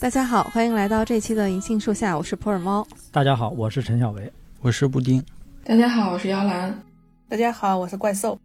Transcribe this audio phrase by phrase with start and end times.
[0.00, 2.86] 大家好，欢迎来到这期的银杏树下，我是普洱猫。
[3.10, 5.20] 大家好，我是陈小维，我是布丁。
[5.64, 6.80] 大家好，我是姚兰。
[7.28, 8.38] 大家好，我是怪兽。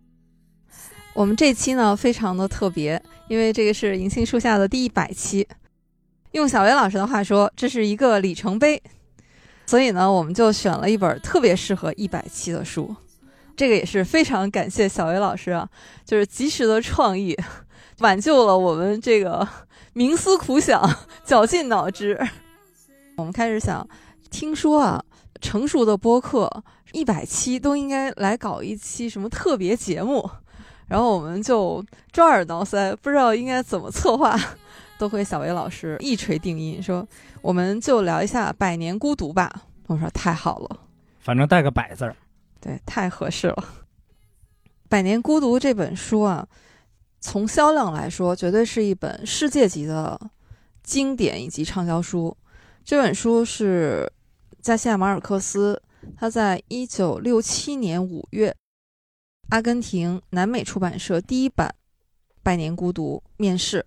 [1.13, 5.47] 我们这期呢非常的特别，因为这个是银杏树下的第一百期。
[6.31, 8.81] 用小维老师的话说，这是一个里程碑。
[9.71, 12.93] 所以呢，我们就选了一本特别适合一百期的书。
[13.55, 15.66] 这个也是非常感谢小维老师啊，
[16.03, 17.34] 就是及时的创意，
[17.99, 19.47] 挽救了我们这个
[19.95, 22.20] 冥思苦想、绞尽脑汁。
[23.16, 23.88] 我们开始想，
[24.30, 25.02] 听说啊，
[25.39, 26.52] 成熟的播客
[26.91, 30.30] 一百期都应该来搞一期什么特别节目。
[30.89, 34.38] 然后我们就抓耳挠腮，不知道应该怎么策划。
[34.97, 37.03] 都会小维老师一锤定音，说
[37.42, 39.52] 我们就聊一下《百年孤独》吧。
[39.88, 40.80] 我说太好了，
[41.20, 42.16] 反正带个“百”字儿，
[42.59, 43.56] 对，太合适了。
[44.88, 46.48] 《百年孤独》这本书啊，
[47.20, 50.20] 从销量来说，绝对是一本世界级的
[50.83, 52.36] 经典以及畅销书。
[52.86, 54.11] 这本书是
[54.61, 55.81] 加西亚马尔克斯，
[56.16, 58.55] 他在一九六七年五月，
[59.50, 61.73] 阿根廷南美出版社第一版
[62.44, 63.86] 《百年孤独》面世。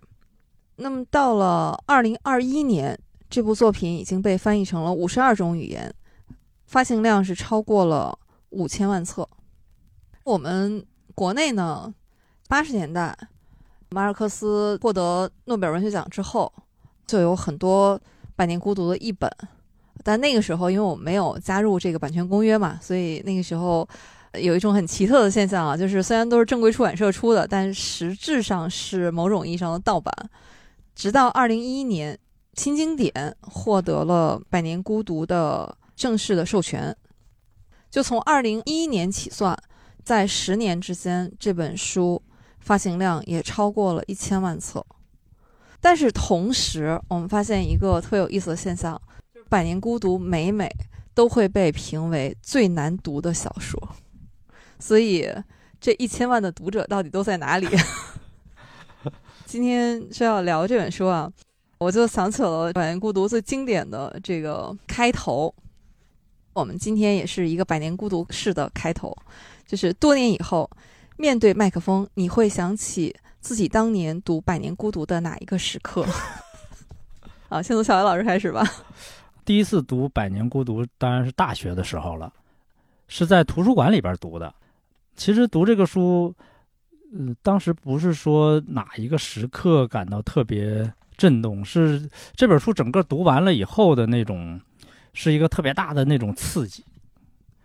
[0.77, 5.93] 那么到了二零二一年，这部作品已经被翻译成了五十二种语言，
[6.67, 8.19] 发行量是超过了
[8.51, 9.29] 五千万册。
[10.23, 11.93] 我们国内呢，
[12.49, 13.17] 八十年代，
[13.91, 16.53] 马尔克斯获得诺贝尔文学奖之后，
[17.07, 17.99] 就有很多
[18.37, 19.31] 《百年孤独》的译本。
[20.03, 23.89] 但那个时候，因为我没有加入这个版权公约嘛，所以那个时候
[24.35, 30.13] 有一种很奇特的现象啊，就是虽然都是正规出版社出的，但实质上是某种意义上的盗版。
[30.95, 32.19] 直到二零一一年，
[32.57, 36.97] 新经典获得了《百年孤独》的正式的授权。
[37.91, 39.57] 就从二零一一年起算，
[40.03, 42.21] 在十年之间，这本书
[42.61, 44.85] 发行量也超过了一千万册。
[45.81, 49.01] 但是同时，我们发现一个特有意思的现象，
[49.49, 50.69] 《百年孤独》每每
[51.13, 53.81] 都会被评为最难读的小说。
[54.79, 55.29] 所以，
[55.81, 57.69] 这一千万的读者到底都在哪里？
[59.47, 61.31] 今天是要聊这本书啊，
[61.79, 65.55] 我就想起了《百年孤独》最经典的这个开头。
[66.53, 69.17] 我们今天也是一个《百年孤独》式的开头，
[69.67, 70.71] 就是多年以后
[71.17, 76.07] 面对麦克风，你会想起自己当年读《百年孤独》的哪一个时刻？
[77.49, 78.65] 好， 先从小白老师开始吧。
[79.45, 82.33] 第一次读《百年孤独》当然是大学的时候了，
[83.09, 84.55] 是在图书馆里边读的。
[85.17, 86.35] 其实读这个书。
[87.17, 94.61] 嗯，当时不是说哪一个时刻感到特别震动，是这本书整个读完了以后的那种，
[95.13, 96.85] 是一个特别大的那种刺激，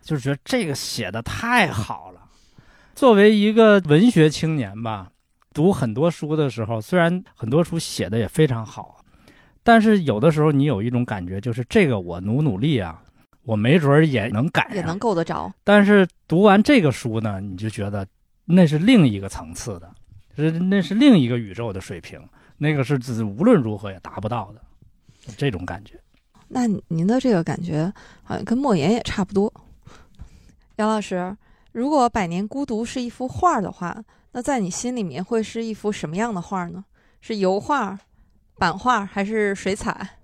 [0.01, 2.21] 就是觉得这个写的太好了。
[2.95, 5.09] 作为一个文学青年吧，
[5.53, 9.03] 读很多书的时候，虽然很多书写的也非常好，
[9.63, 13.01] 但是有的时候你有一种感觉，就是这个我努努力啊，
[13.43, 15.51] 我没准也能改，也能够得着。
[15.63, 18.07] 但是读完这个书呢，你就觉得。
[18.51, 19.93] 那是另一个层次的，
[20.35, 22.19] 是那是另一个宇宙的水平，
[22.59, 24.61] 那个是自无论如何也达不到的
[25.35, 25.99] 这种感觉。
[26.47, 29.51] 那您的这个感觉好像跟莫言也差不多。
[30.75, 31.35] 杨老师，
[31.71, 34.03] 如果《百年孤独》是一幅画的话，
[34.33, 36.85] 那在你心里面会是一幅什么样的画呢？
[37.21, 37.97] 是油画、
[38.57, 40.17] 版画还是水彩？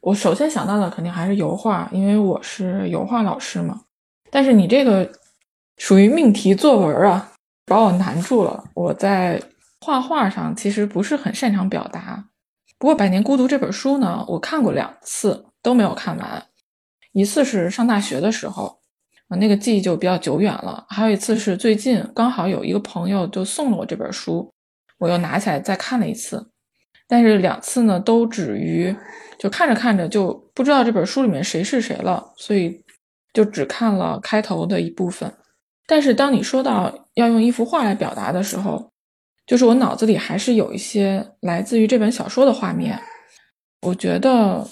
[0.00, 3.82] 我首先想到的肯定还是油画，因为我是油画老师嘛。
[4.30, 5.08] 但是你这个。
[5.80, 7.30] 属于命题作文啊，
[7.64, 8.64] 把我难住了。
[8.74, 9.40] 我在
[9.80, 12.28] 画画上其实不是很擅长表达。
[12.78, 16.46] 不过《百年孤独》这本书呢，我看过两次，都没有看完。
[17.12, 18.78] 一次是上大学的时候，
[19.28, 20.86] 啊，那个记忆就比较久远了。
[20.88, 24.52] 还有一次是最近，刚好有一个朋友就送了我这本书，
[24.98, 26.50] 我又拿起来再看了一次。
[27.08, 28.94] 但是两次呢，都止于
[29.38, 32.84] 就看着看着就不知道这本书里面谁是谁了，所以
[33.32, 35.32] 就只看了开头的一部分。
[35.86, 38.92] 但是当你说到要用一幅画来表达的时候，
[39.48, 43.00] 就是我脑子里还是有一些来自于这本小说的画面。
[43.80, 44.62] 我觉得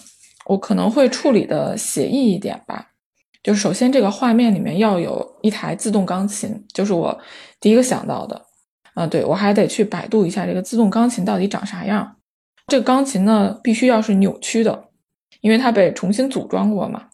[0.44, 2.90] 我可能会处理的写意一点吧。
[3.42, 7.18] 就是首先这个画面里面要有一台自动钢琴，就是我
[7.58, 8.44] 第一个想到的。
[8.92, 12.16] 啊，对我还得去百度一下这个自动钢琴到底长啥样。
[12.66, 14.88] 这个钢琴呢，必须要是扭曲的，
[15.40, 17.08] 因为它被重新组装过嘛。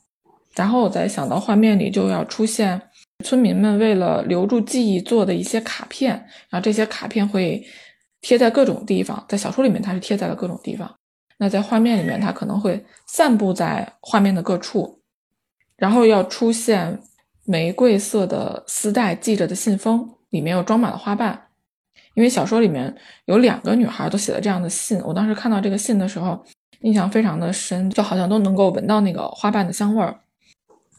[0.56, 2.82] 然后我再想到画面里就要出现。
[3.22, 6.12] 村民们为了留住记忆做的一些卡片，
[6.50, 7.64] 然后这些卡片会
[8.20, 10.92] 贴在各种地方，在小说里面它是贴在了各种地方，
[11.38, 15.00] 那在画面里面它可能会散布在画面的各处，
[15.76, 17.00] 然后要出现
[17.44, 21.48] 玫瑰色的丝带系着的信封，里面又装满了花瓣。
[22.14, 22.94] 因为小说里面
[23.24, 26.44] 有两个女孩都写了这样的信，我当时看到这个信的时候，
[26.82, 30.14] 印象非常的深，就好像都能够闻到那个花瓣的香味儿。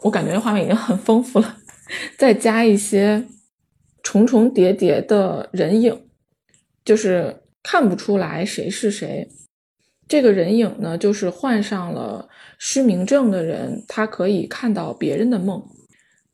[0.02, 1.56] 我感觉画面已经很丰富了，
[2.18, 3.26] 再加一些
[4.02, 6.08] 重重叠叠的人影，
[6.86, 9.30] 就是看不出来谁是谁。
[10.08, 15.64] 这个人影呢，就是患上了失明症的人，他可以看到别人的梦，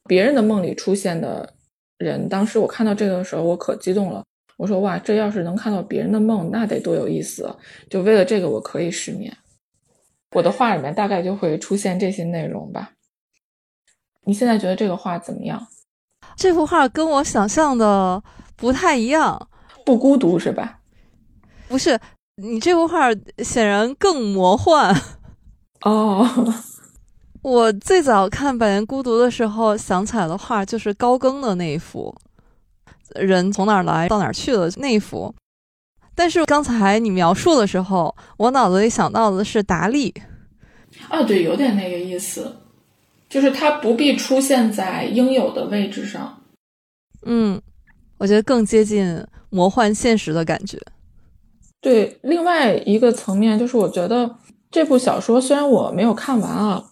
[0.06, 1.54] 别人的梦里出现的
[1.98, 2.28] 人。
[2.28, 4.24] 当时我看到这个的时候，我可激动了。
[4.58, 7.56] 我说哇，这要是能看到别人的梦，那得多有意思！
[7.90, 9.32] 就为了这个，我可以失眠。
[10.32, 12.92] 我的画里面大概就会出现这些内容吧。
[14.30, 15.60] 你现在觉得这个画怎么样？
[16.36, 18.22] 这幅画跟我想象的
[18.56, 19.50] 不太一样，
[19.84, 20.78] 不孤独是吧？
[21.68, 22.00] 不是，
[22.36, 23.08] 你这幅画
[23.40, 24.96] 显然更魔幻
[25.82, 26.54] 哦。
[27.42, 32.16] 我最早看《百年孤独》的时候，想起来的画就是高更的那一幅。
[33.16, 35.34] 人从哪儿来到哪儿去的那一幅，
[36.14, 40.14] 但是刚才你描述的时候，我脑子里想到的是达利。
[41.10, 42.56] 哦，对，有点那个意思，
[43.30, 46.42] 就是它不必出现在应有的位置上。
[47.26, 47.62] 嗯，
[48.18, 50.78] 我觉得更接近魔幻现实的感觉。
[51.80, 54.36] 对，另外一个层面就是，我觉得
[54.72, 56.84] 这部小说虽然我没有看完啊，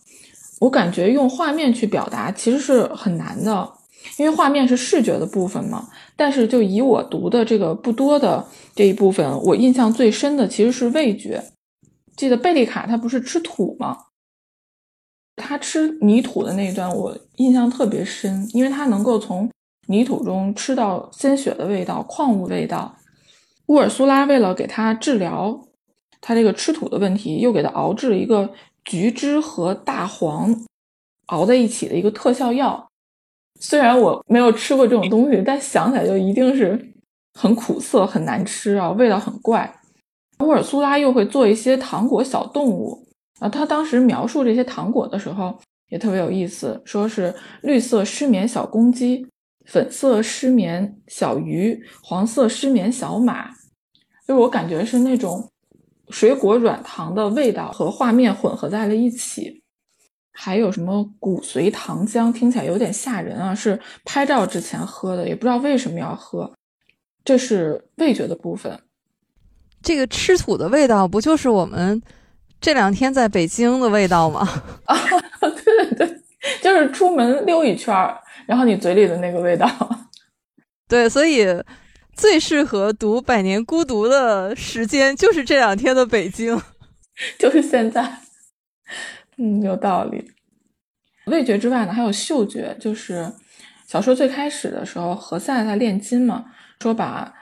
[0.62, 3.74] 我感觉用画面去表达其实是很难的，
[4.18, 5.90] 因为画面是视觉的部分嘛。
[6.16, 8.46] 但是，就以我读的这个不多的
[8.76, 11.44] 这一部分，我印象最深的其实是味觉。
[12.16, 13.98] 记得贝利卡他不是吃土吗？
[15.38, 19.50] 他吃泥土的那一段，我印象特别深，因为他能够从
[19.88, 22.96] 泥土中吃到鲜血的味道、矿物味道。
[23.68, 25.68] 乌尔苏拉为了给他治疗
[26.20, 28.50] 他这个吃土的问题，又给他熬制了一个
[28.84, 30.54] 橘汁和大黄
[31.28, 32.88] 熬在一起的一个特效药。
[33.60, 36.94] 虽然我没有吃过这种东西，但想起来就一定是
[37.34, 39.80] 很苦涩、很难吃啊，味道很怪。
[40.40, 43.07] 乌尔苏拉又会做一些糖果小动物
[43.40, 45.58] 啊，他当时描述这些糖果的时候
[45.90, 49.28] 也特别有意思，说是绿色失眠小公鸡、
[49.66, 53.50] 粉色失眠小鱼、黄色失眠小马，
[54.28, 55.50] 就是我感觉是那种
[56.10, 59.62] 水果软糖的味道和画面混合在了一起。
[60.40, 63.56] 还有什么骨髓糖浆，听起来有点吓人啊！
[63.56, 66.54] 是拍照之前喝的，也不知道为什么要喝。
[67.26, 68.80] 这是味觉的部分。
[69.82, 72.00] 这个吃土的味道，不就是我们
[72.60, 74.42] 这两天在北京的味道吗？
[74.86, 74.98] 啊，
[75.40, 76.22] 对对对，
[76.62, 79.70] 就是出门溜一圈儿，然后你嘴里的那个味道。
[80.90, 81.46] 对，所以
[82.16, 86.60] 最适合读《百年孤独》的时间就是这两天的北京，
[87.38, 88.20] 就是现在。
[89.38, 90.32] 嗯，有道理。
[91.26, 92.76] 味觉之外呢，还有嗅觉。
[92.80, 93.32] 就是
[93.86, 96.46] 小说最开始的时候，何塞在炼金嘛，
[96.82, 97.34] 说把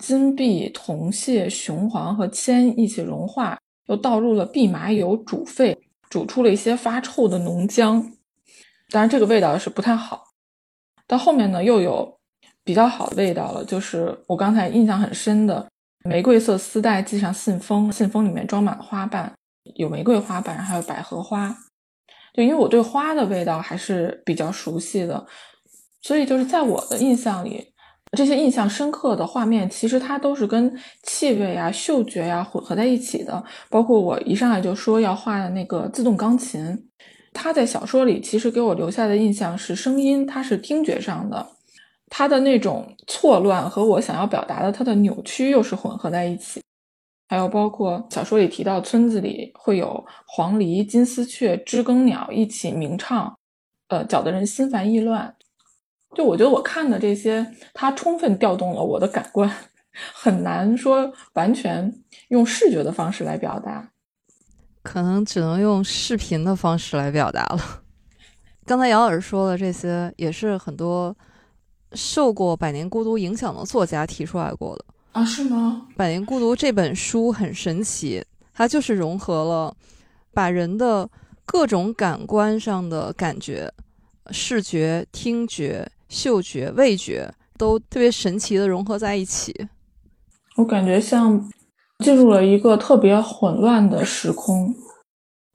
[0.00, 8.00] 金币、铜屑、雄黄和铅一起融化，又倒入了蓖麻油煮沸，煮出了一些发臭的浓浆。
[8.90, 10.32] 当然，这个味道是不太好。
[11.06, 12.18] 到后面呢，又有
[12.64, 15.68] 比较好的味道了，就是我刚才印象很深的
[16.04, 19.32] 玫瑰色丝带系上信封，信封里面装满了花瓣。
[19.76, 21.56] 有玫瑰花瓣，还有百合花，
[22.34, 25.26] 就因为我对花的味道还是比较熟悉的，
[26.00, 27.71] 所以就是在我的印象里，
[28.16, 33.42] 这些印象深刻的画面，其实它都是跟气味啊、嗅觉呀混合在一起的。
[33.70, 36.90] 包括我一上来就说要画的那个自动钢琴，
[37.32, 41.46] 它在小说里其实给我留下的印象是声音，它是听觉上的，
[42.10, 46.60] 它的那种错乱和我想要表达的它的扭曲又是混合在一起。
[47.30, 53.34] 还有包括小说里提到，村子里会有黄鹂、金丝雀、知更鸟一起鸣唱，
[53.88, 55.34] 呃，搅得人心烦意乱。
[56.14, 59.50] 就我觉得我看的这些，它充分调动了我的感官，
[60.12, 61.92] 很难说完全
[62.28, 63.90] 用视觉的方式来表达，
[64.82, 67.82] 可能只能用视频的方式来表达了。
[68.66, 71.16] 刚才姚老师说的这些，也是很多
[71.94, 74.84] 受过《百年孤独》影响的作家提出来过的。
[75.12, 75.86] 啊，是吗？
[75.96, 79.74] 《百年孤独》这本书很神奇，它就是融合了
[80.32, 81.08] 把人的
[81.44, 83.70] 各种感官上的感觉，
[84.30, 89.66] 视觉、听觉、嗅觉、味觉都特别神奇的融合在一起。
[90.56, 91.50] 我感觉像
[92.04, 94.74] 进入了一个特别混乱的时空。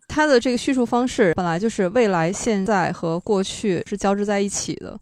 [0.07, 4.99] 它的这个叙述方式本来就是未来、现在和过去是交织在一起的。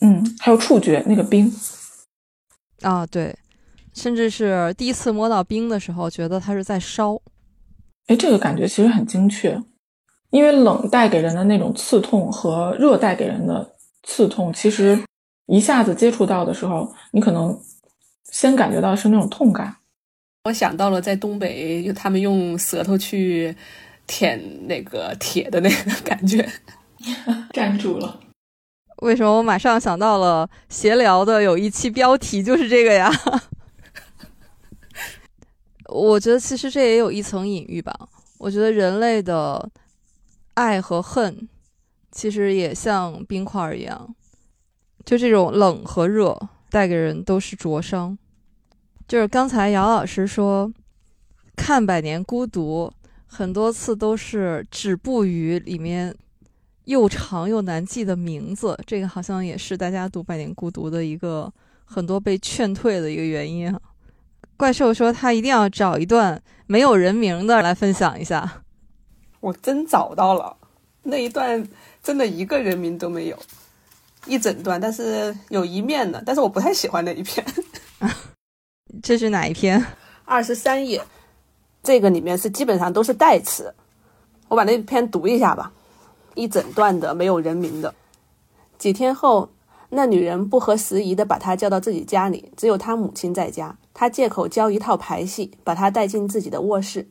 [0.00, 1.50] 嗯，还有触觉，那个冰。
[2.82, 3.34] 啊，对。
[3.94, 7.20] 甚至是第一次摸到冰的时候，觉得它是在烧。
[8.06, 9.60] 哎，这个感觉其实很精确，
[10.30, 13.74] 因为冷带给人的那种刺痛和热带给人的
[14.08, 14.98] 刺痛，其实
[15.48, 17.60] 一下子接触到的时候，你可能
[18.32, 19.76] 先感觉到是那种痛感。
[20.44, 23.54] 我想到了在东北，他们用舌头去
[24.06, 26.48] 舔那个铁的那个感觉，
[27.52, 28.18] 站住了。
[29.02, 33.12] 为什么我马上想到了闲聊的有一期标题就是这个呀？
[35.92, 38.08] 我觉得其实这也有一层隐喻吧。
[38.38, 39.70] 我觉得人类的
[40.54, 41.46] 爱和恨，
[42.10, 44.14] 其实也像冰块一样，
[45.04, 46.38] 就这种冷和热
[46.70, 48.16] 带给人都是灼伤。
[49.06, 50.70] 就是刚才姚老师说，
[51.56, 52.92] 看《百年孤独》
[53.26, 56.14] 很多次都是止步于里面
[56.84, 61.50] 又长又难记的名字，这个好像也是大家读《百年孤独》的一个
[61.84, 63.80] 很多被劝退的一个原因啊。
[64.56, 68.64] 怪兽说他一定要找一段没有人名的来分享一下。
[69.40, 70.56] 我真找到了
[71.04, 71.66] 那一段，
[72.08, 73.38] 真的一个人名都没有，
[74.24, 77.44] 一整段，但是有一面的，但是我不太喜欢那一篇。
[79.04, 79.84] 这是哪一篇？
[80.24, 81.04] 二十三页，
[81.82, 83.74] 这个里面是基本上都是代词。
[84.48, 85.70] 我把那篇读一下吧，
[86.34, 87.94] 一整段的没有人名的。
[88.78, 89.50] 几天后。
[89.90, 93.74] 那女人不合时宜的把他叫到自己家里，只有他母亲在家。
[93.94, 97.08] 他借口教一套排戏，把他带进自己的卧室，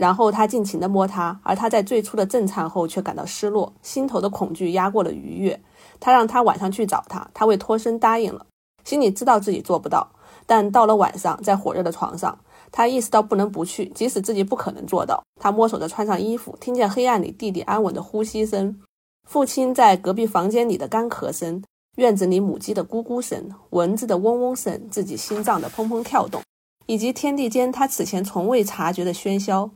[0.00, 5.60] 然后他尽情地摸她，而他在最初的震颤后却感到失落，心头的恐惧压过了愉悦。
[6.00, 8.46] 他让他晚上去找他，他为脱身答应了，
[8.82, 10.10] 心里知道自己做不到。
[10.46, 12.38] 但到了晚上，在火热的床上，
[12.72, 15.22] 他意识到不能不去，即使自己不可能做到。
[15.38, 18.80] 他摸索着穿上衣服，听见黑暗里弟弟安稳的呼吸声，
[19.28, 21.62] 父亲在隔壁房间里的干咳声。
[21.96, 26.40] 院子里母鸡的咕咕声，蚊子的嗡嗡声，自己心脏的砰砰跳动，
[26.86, 29.70] 以及天地间他此前从未察觉的喧嚣。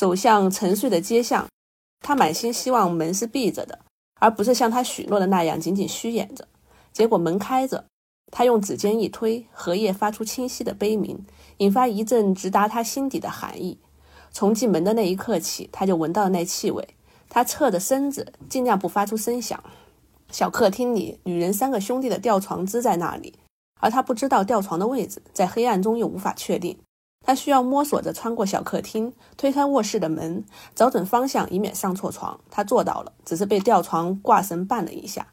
[0.00, 1.46] 走向沉睡的街巷，
[2.00, 3.80] 他满心希望门是闭着的，
[4.18, 6.48] 而不是像他许诺的那样仅仅虚掩着。
[6.90, 7.84] 结果门开着，
[8.32, 11.22] 他用指尖一推，荷叶发出清晰的悲鸣，
[11.58, 13.78] 引发一阵直达他心底的寒意。
[14.32, 16.96] 从进门的那一刻起，他就闻到了那气味。
[17.28, 19.62] 他侧着身子，尽量不发出声响。
[20.32, 23.34] 小客厅里，女人三个兄弟的吊床支在那里，
[23.78, 26.78] 而他不知道吊床的位置，在黑暗中又无法确定。
[27.24, 32.40] 他需要摸索着穿过小客厅，推开卧室的门，找准方向，以免上错床。
[32.50, 35.28] 他做到了，只是被吊床挂绳绊了一下。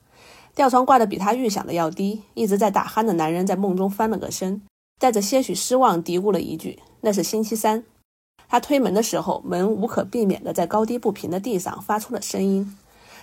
[0.53, 2.21] 吊床挂得比他预想的要低。
[2.33, 4.61] 一直在打鼾的男人在梦中翻了个身，
[4.99, 7.83] 带着些许失望嘀咕了一句：“那是星期三。”
[8.47, 12.77] 他推门的时候，门无可避免地在高低不平的地上发出了声音。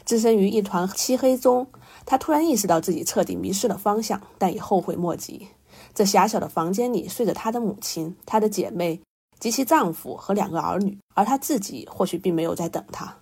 [0.04, 1.66] 置身于一团漆黑中，
[2.04, 5.49] 他突然意识到自己彻底迷失了方向，但已后悔莫及。
[5.94, 9.00] 这狭小的房间里睡着他的母亲、他的姐妹
[9.38, 13.16] 及其丈夫和两个儿女，而他自己或许并没有在等他。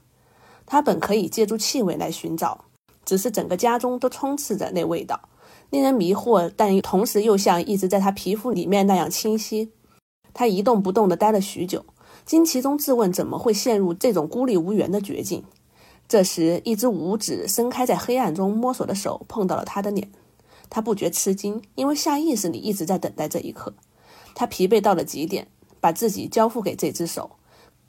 [0.64, 2.64] 他本可以借助气味来寻找，
[3.04, 5.28] 只是整个家中都充斥着那味道，
[5.70, 9.70] 令人迷惑，但同时又像一直在他皮肤里面那样清晰。
[10.32, 11.84] 他一动不动地待了许久，
[12.24, 15.44] 惊奇中自问：怎么会陷入这种孤立无援的绝境？
[16.08, 20.10] 这时，一只五指伸开在黑暗中摸索的手碰到了他的脸，
[20.74, 23.74] 他不觉吃惊，因为下意识里一直在等待这一刻。
[24.34, 25.46] 他疲惫到了极点，
[25.80, 27.32] 把自己交付给这只手，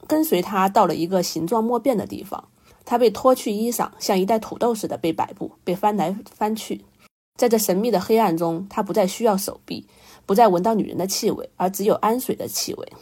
[0.05, 2.49] 跟随他到了一个形状莫变的地方。
[2.83, 6.83] 他被脱去衣裳，像一袋土豆似的被摆布，被翻来翻去。
[7.39, 9.87] 在这神秘的黑暗中，他不再需要手臂，
[10.25, 12.93] 不再闻到女人的气味，而只有氨水的气味。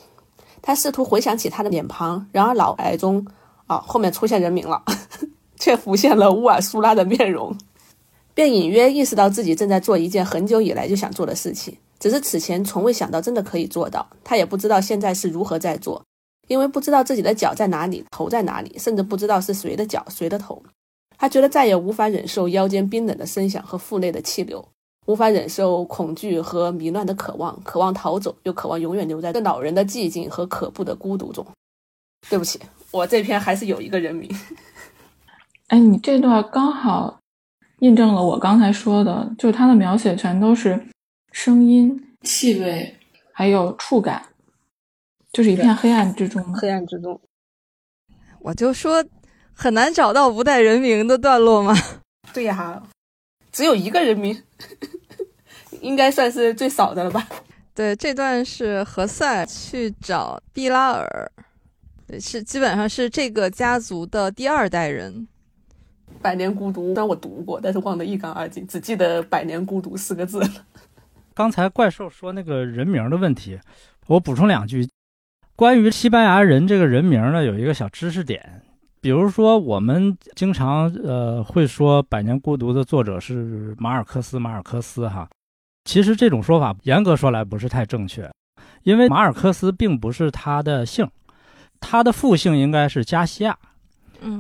[0.61, 3.25] 他试图回想起她的脸庞，然而脑海中。
[3.65, 4.83] 啊，后面出现人名了，
[5.57, 7.57] 却浮现了乌尔苏拉的面容，
[8.33, 14.07] 便隐约意识到自己正在做一件很久以来就想做的事情，只是此前从未想到真的可以做到。
[14.23, 16.03] 他也不知道现在是如何在做，
[16.47, 20.61] 因为不知道自己的脚在哪里，头在哪里，甚至不知道是谁的脚，谁的头。
[21.17, 24.67] 他觉得再也无法忍受腰间冰冷的声响和腹内的气流，
[25.05, 31.45] 无法忍受恐惧和迷乱的渴望，渴望逃走，又渴望永远留在这老人的寂静和可怖的孤独中。
[32.29, 32.59] 对不起。
[32.91, 34.29] 我这篇还是有一个人名，
[35.67, 37.19] 哎，你这段刚好
[37.81, 40.79] 印证了我刚才说的，就是他的描写全都是
[41.31, 42.95] 声音、气味，
[43.33, 44.23] 还有触感，
[45.31, 46.43] 就是一片黑暗之中。
[46.53, 47.19] 黑暗之中，
[48.39, 49.03] 我就说
[49.51, 51.75] 很难找到不带人名的段落吗？
[52.31, 52.83] 对呀，
[53.51, 54.43] 只有一个人名，
[55.81, 57.27] 应该算是最少的了吧？
[57.73, 61.31] 对，这段是何塞去找毕拉尔。
[62.19, 65.13] 是基本上是这个家族的第二代人，
[66.21, 70.49] 《百年孤独》虽然我读过，但是忘得一干二净，只记得“百年孤独”四个字了。
[71.33, 73.59] 刚才怪兽说那个人名的问题，
[74.07, 74.87] 我补充两句：
[75.55, 78.61] 关于西班牙人这个人名呢，有一个小知识点，
[78.99, 85.27] 比如说，我们经常呃会说《百年孤独》的作者是马尔克斯，马尔克斯哈。
[85.85, 88.29] 其实这种说法严格说来不是太正确，
[88.83, 91.09] 因为马尔克斯并不是他的姓，
[91.79, 93.57] 他的父姓应该是加西亚。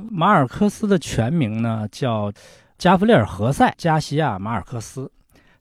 [0.09, 2.31] 马尔克斯的全名呢叫
[2.77, 5.11] 加弗列尔·何塞·加西亚·马尔克斯。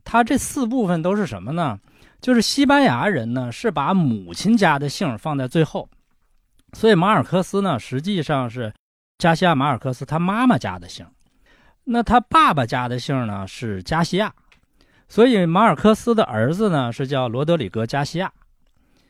[0.05, 1.79] 他这四部分都是什么呢？
[2.21, 5.89] 就是西班牙人呢是把母亲家的姓放在最后，
[6.75, 8.73] 所以马尔克斯呢实际上是
[9.19, 11.07] 加西亚·马尔克斯他妈妈家的姓。
[11.85, 14.33] 那他爸爸家的姓呢是加西亚，
[15.09, 18.31] 所以马尔克斯的儿子呢是叫罗德里格·加西亚。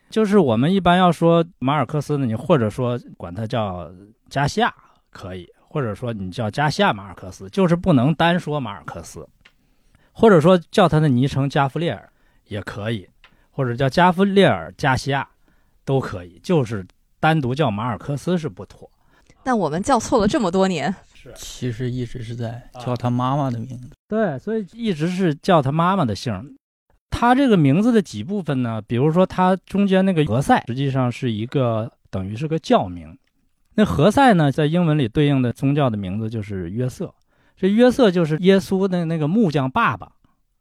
[0.08, 3.90] 就是我们一般要说马尔克斯呢，你或者说管他叫
[4.28, 4.74] 加西亚
[5.10, 9.28] 可以，或者说你叫加西亚马尔克斯，就是不能单说马尔克斯，
[10.12, 12.10] 或者说叫他的昵称加夫列尔
[12.46, 13.08] 也可以，
[13.50, 15.28] 或者叫加夫列尔加西亚
[15.84, 16.86] 都可以，就是
[17.18, 18.90] 单独叫马尔克斯是不妥。
[19.42, 23.90] 但我们叫错了这么多年，是其实一直是在叫他妈妈的名字。
[24.06, 26.56] 对，所以一直是叫他妈妈的姓。
[27.10, 28.80] 他这个名字的几部分呢？
[28.82, 33.18] 比如说，他中间那个何塞，实际上是一个等于是个教名。
[33.80, 37.14] 那何塞呢，在英文里对应的宗教的名字就是约瑟。
[37.56, 40.12] 这约瑟就是耶稣的那个木匠爸爸。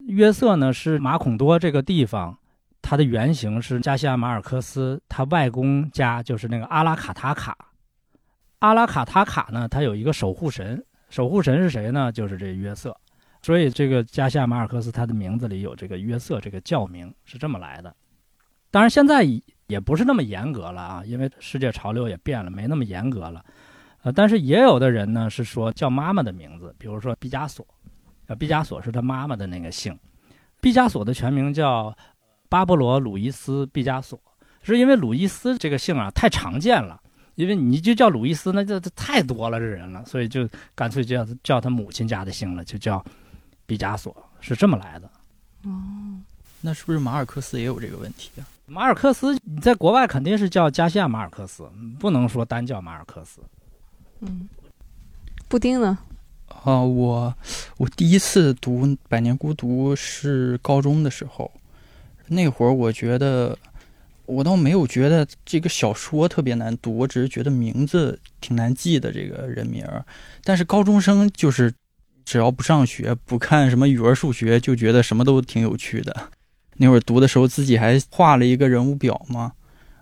[0.07, 2.37] 约瑟呢，是马孔多这个地方，
[2.81, 7.57] 它的原型是加西亚马尔克斯他外公家，就是那个阿拉卡塔卡。
[8.59, 12.09] 阿拉卡塔卡呢，他有一个守护神，守护神是谁呢？
[12.13, 12.95] 就是这约瑟。
[13.41, 17.93] 所以这个加西亚马尔克斯他的名字里有这个约瑟这个教名是这么来的。
[18.71, 19.25] 当然现在
[19.69, 23.45] 也不是那么严格了啊，因为世界潮流也变了，没那么严格了。
[24.01, 27.65] 呃，但是也有的人呢是说叫妈妈的名字，比如说毕加索，
[28.27, 29.97] 呃，毕加索是他妈妈的那个姓。
[30.59, 31.95] 毕加索的全名叫
[32.49, 34.19] 巴勃罗·鲁伊斯·毕加索，
[34.61, 37.01] 是因为鲁伊斯这个姓啊太常见了，
[37.35, 43.03] 因为你就叫鲁伊斯，那这这太多了这人了，所以就干脆叫叫他母亲家的姓了，就叫。
[43.69, 45.07] 毕加索是这么来的，
[45.61, 45.69] 哦，
[46.59, 48.43] 那是不是马尔克斯也有这个问题啊？
[48.69, 51.67] 马尔克斯你在国外肯定是叫加西亚马尔克斯，
[51.99, 53.41] 不能说单叫马尔克斯。
[54.21, 54.47] 嗯，
[55.47, 55.97] 布丁呢？
[56.63, 57.33] 啊，我
[57.77, 61.51] 我第一次读《百年孤独》是高中的时候，
[62.27, 63.57] 那会儿我觉得
[64.25, 70.05] 我倒没有觉得这个小说特别难读，我只是觉得名字挺难记的这个人名儿。
[70.43, 71.73] 但是高中生就是
[72.25, 76.29] 只要不上学、不看什么语文、数学，就觉得什么都挺有趣的。
[76.81, 79.51] 那会儿读的时候，自己还画了一个人物表嘛。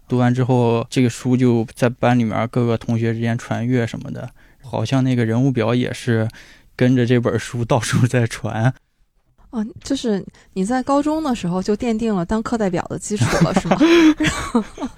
[0.07, 4.29] 读完之后，这个书就在班里面各个同学之间传阅什么的。
[4.61, 6.27] 好像那个人物表也是
[6.75, 8.73] 跟着这本书 到处在传。
[9.49, 13.77] 哦，就是你在高中的时候就奠定了当课代表的基础了，是吗？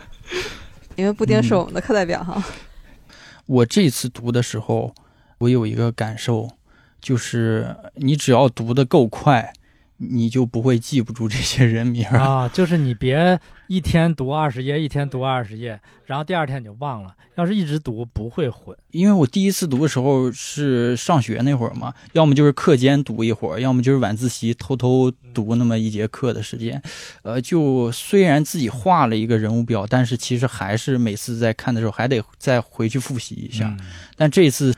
[0.97, 2.43] 因为布丁是我们的课代表哈。
[3.45, 4.93] 我这次读的时候，
[5.37, 6.49] 我有一个感受，
[6.99, 9.53] 就是你只要读的够快，
[9.99, 12.17] 你就不会记不住这些人名儿。
[12.17, 17.15] 啊，就是你别一天读二十页，一天读二十页，然后第二天你就忘了。
[17.35, 18.75] 要是一直读，不会混。
[18.91, 26.81] 因为我第一次读的时候是上学那会儿嘛，要么就是课间读一会儿，要么就是晚自习偷偷读那么一节课的时间。
[27.21, 33.67] 呃，就虽然自己画了一个人物表，但是其实还是每次在看的时候还得再回去复习一下。
[33.79, 33.85] 嗯
[34.17, 34.75] 但这次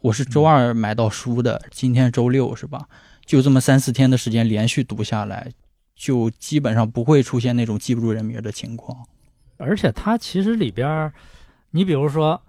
[0.00, 2.86] 我是周二买到书的，今天周六是吧？
[3.24, 5.50] 就这么三四天的时间连续读下来，
[5.96, 8.96] 就基本上不会出现那种记不住人名的情况。
[9.56, 11.12] 而且它其实里边儿，
[11.70, 12.42] 你比如说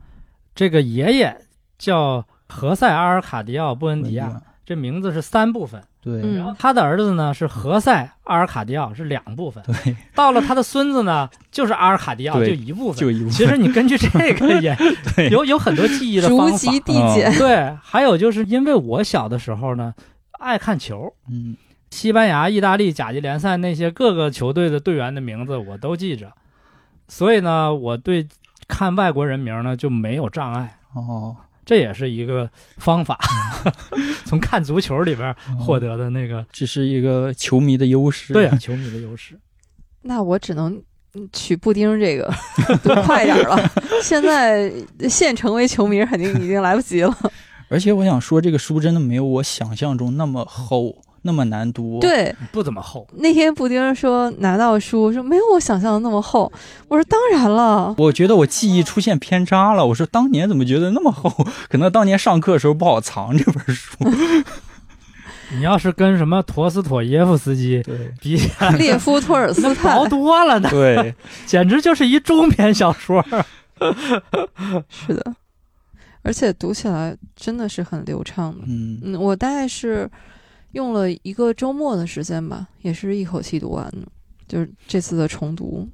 [0.53, 1.37] 这个爷爷
[1.77, 5.81] 叫何塞·阿尔卡迪奥·布恩迪亚，这名字是三部分。
[6.01, 9.63] 对、嗯然后他的儿子呢是何塞·阿尔卡迪奥，是两部分。
[9.63, 13.01] 对，到了他的孙子呢，就是阿尔卡迪奥，就一部分。
[13.01, 14.75] 就一部分其实你根据这个也
[15.15, 16.57] 对 有有很多记忆的逐方法。
[16.57, 19.95] 级递减，对，还有就是因为我小的时候呢，
[20.39, 21.55] 爱看球，嗯，
[21.91, 26.31] 西班牙、意大利甲级联赛那些各个球队的队员的名字我都记着，
[27.07, 28.27] 所以呢，我对
[28.67, 33.17] 看外国人名呢就没有障碍，哦，这也是一个方法，
[34.25, 38.33] 从看足球里边获得的那个只是一个球迷的优势。
[38.33, 39.39] 对啊 球迷的优势。
[40.01, 40.79] 那我只能
[41.15, 42.31] 嗯取布丁这个
[43.03, 43.71] 快点儿了。
[44.03, 44.71] 现在
[45.09, 47.17] 现成为球迷肯定已经来不及了。
[47.69, 56.51] 而且我想说，这个书真的没有我想象中那么厚，那么难读。，对，不怎么厚，那天布丁说拿到书说没有我想象的那么厚，
[56.87, 59.85] 我说当然了，我觉得我记忆出现偏差了。
[59.87, 61.29] 我说当年怎么觉得那么厚？
[61.69, 63.97] 可能当年上课的时候不好藏这本书。
[65.55, 71.13] 你要是跟什么陀思妥耶夫斯基对比起来，列夫托尔斯泰薄多了呢，对，
[71.45, 73.23] 简直就是一中篇小说。
[74.89, 75.33] 是的，
[76.25, 78.65] 而且读起来真的是很流畅的。
[78.67, 80.09] 嗯嗯，我大概是
[80.71, 84.07] 用了一个周末的时间吧，也是一口气读完的，
[84.47, 85.87] 就是这次的重读。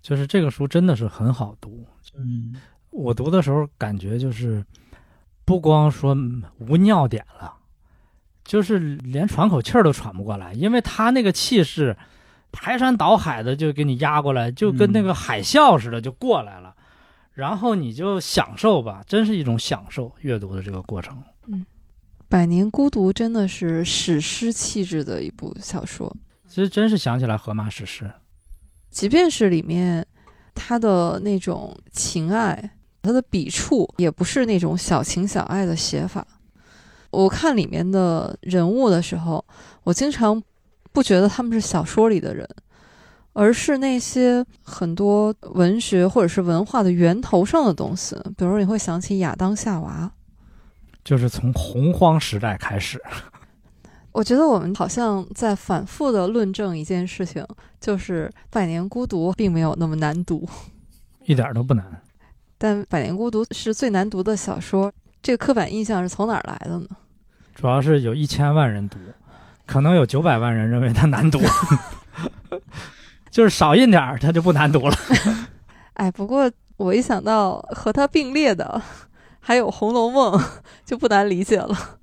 [0.00, 1.86] 就是这个书真的是很好读。
[2.18, 2.54] 嗯
[2.90, 4.64] 我读的时候感觉就是，
[5.44, 6.16] 不光说
[6.58, 7.54] 无尿点了，
[8.44, 11.96] 就是连喘口气儿都喘不过来，因为他那个气势，
[12.50, 16.71] 排山倒海的就给你压过来，就跟那个海啸似的就过来了，
[17.34, 21.16] 然后你就享受吧，真是一种享受阅读的这个过程。
[21.46, 21.64] 《嗯
[22.28, 26.14] 百年孤独》真的是史诗气质的一部小说，
[26.48, 28.10] 其实真是想起来荷马史诗，
[28.90, 30.06] 即便是里面
[30.54, 32.70] 他的那种情爱，
[33.02, 36.26] 他的笔触也不是那种小情小爱的写法。
[37.10, 39.44] 我看里面的人物的时候，
[39.84, 40.42] 我经常
[40.90, 42.48] 不觉得他们是小说里的人，
[43.32, 48.16] 而是那些很多文学或者是文化的源头上的东西。
[48.36, 50.10] 比如你会想起亚当夏娃，
[51.04, 53.00] 就是从洪荒时代开始。
[54.12, 57.46] 我觉得我们好像在反复的论证一件事情，
[57.80, 60.46] 就是《百年孤独》并没有那么难读。
[61.24, 62.02] 一点都不难。
[62.58, 64.92] 但《百年孤独》是最难读的小说，
[65.22, 66.86] 这个刻板印象是从哪儿来的呢？
[67.54, 68.98] 主要是有一千万人读，
[69.66, 71.40] 可能有九百万人认为它难读，
[73.32, 74.94] 就是少印点儿，它就不难读了。
[75.94, 78.80] 哎，不过我一想到和它并列的
[79.40, 80.38] 还有《红楼梦》，
[80.84, 81.98] 就不难理解了。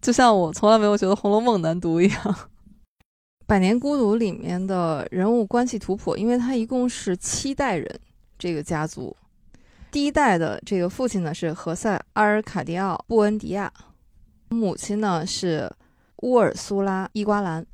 [0.00, 2.22] 就像我从来没有觉得《红楼梦》难读一样，
[3.44, 8.00] 《百年孤独》里面的人物关系图谱，因为它一共是七代人，
[8.38, 9.16] 这个家族，
[9.90, 13.72] 第一代的这个父亲呢是何塞·阿尔卡迪奥·布恩迪亚，
[14.50, 15.68] 母亲呢是
[16.18, 17.66] 乌尔苏拉·伊瓜兰，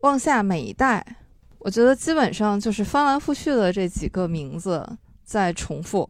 [0.00, 1.04] 往下每一代，
[1.58, 4.86] 我觉得基本上就是翻来覆去的这几个名字
[5.24, 6.08] 在重复。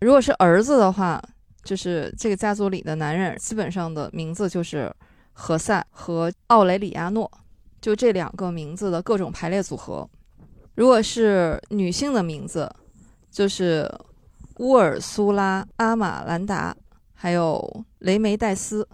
[0.00, 1.22] 如果是儿子的话，
[1.64, 4.92] 就是这个家族里的男人，基本上的名字就是
[5.32, 7.30] 何塞和奥雷里亚诺，
[7.80, 10.08] 就这两个名字的各种排列组合。
[10.74, 12.70] 如果是女性的名字，
[13.30, 13.90] 就是
[14.58, 16.76] 乌尔苏拉·阿玛兰达，
[17.14, 18.86] 还有雷梅戴斯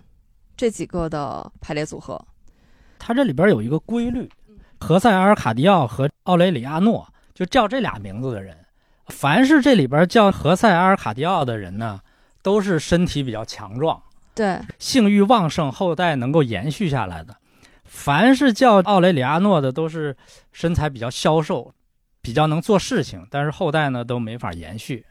[0.56, 2.20] 这几个的排列组合。
[2.98, 4.30] 它这里边有一个规律：
[4.82, 8.56] 何塞·阿尔卡迪奥和奥雷里亚诺就叫这俩名字的人，
[9.06, 12.00] 凡是这里边叫何塞·阿尔卡迪奥的人呢，
[12.42, 14.02] 都是身体比较强壮，
[14.34, 17.32] 对，性欲旺盛，后代能够延续下来的；
[17.84, 20.16] 凡是叫奥雷里亚诺的，都是
[20.50, 21.72] 身材比较消瘦，
[22.20, 25.06] 比较能做事情，但是后代呢都没法延续。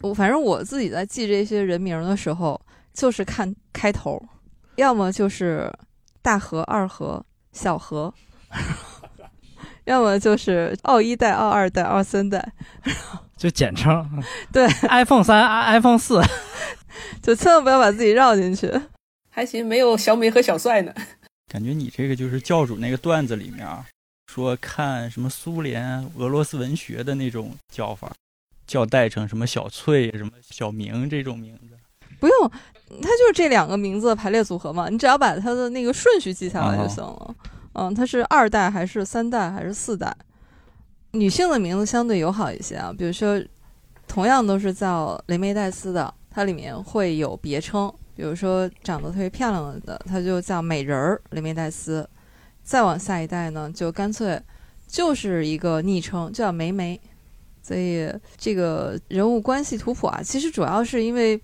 [0.00, 2.58] 我反正我自己在记这些人名的时候，
[2.94, 4.18] 就是看开头，
[4.76, 5.70] 要么就是
[6.22, 8.12] 大和、二和、小和，
[9.84, 12.52] 要么就是奥一代、奥二代、奥三代，
[13.36, 16.20] 就简称对， iPhone 三、iPhone 四，
[17.22, 18.70] 就千万不要把自己绕进去。
[19.30, 20.94] 还行，没有小美和小帅呢。
[21.48, 23.84] 感觉你这个就是教主那个段子里面啊，
[24.32, 28.10] 说看什么苏联、俄罗斯文学的那种叫法，
[28.66, 31.76] 叫代成什么小翠、什么小明这种名字。
[32.20, 32.50] 不用，
[33.02, 37.34] 它就是这两个名字的排列组合嘛，你只要把它的那个顺序记下来就行了。
[37.74, 40.16] 嗯，它是二代还是三代还是四代？
[41.12, 43.40] 女性的名字相对友好一些啊，比如说
[44.08, 52.08] 同样都是叫雷梅戴斯的，它里面会有别称，比如说长得特别漂亮的，它就叫美人儿雷梅戴斯。
[52.62, 54.40] 再往下一代呢，就干脆
[54.88, 57.00] 就是一个昵称，叫梅梅。
[57.62, 61.40] 所以这个人物关系图谱啊，其实主要是因为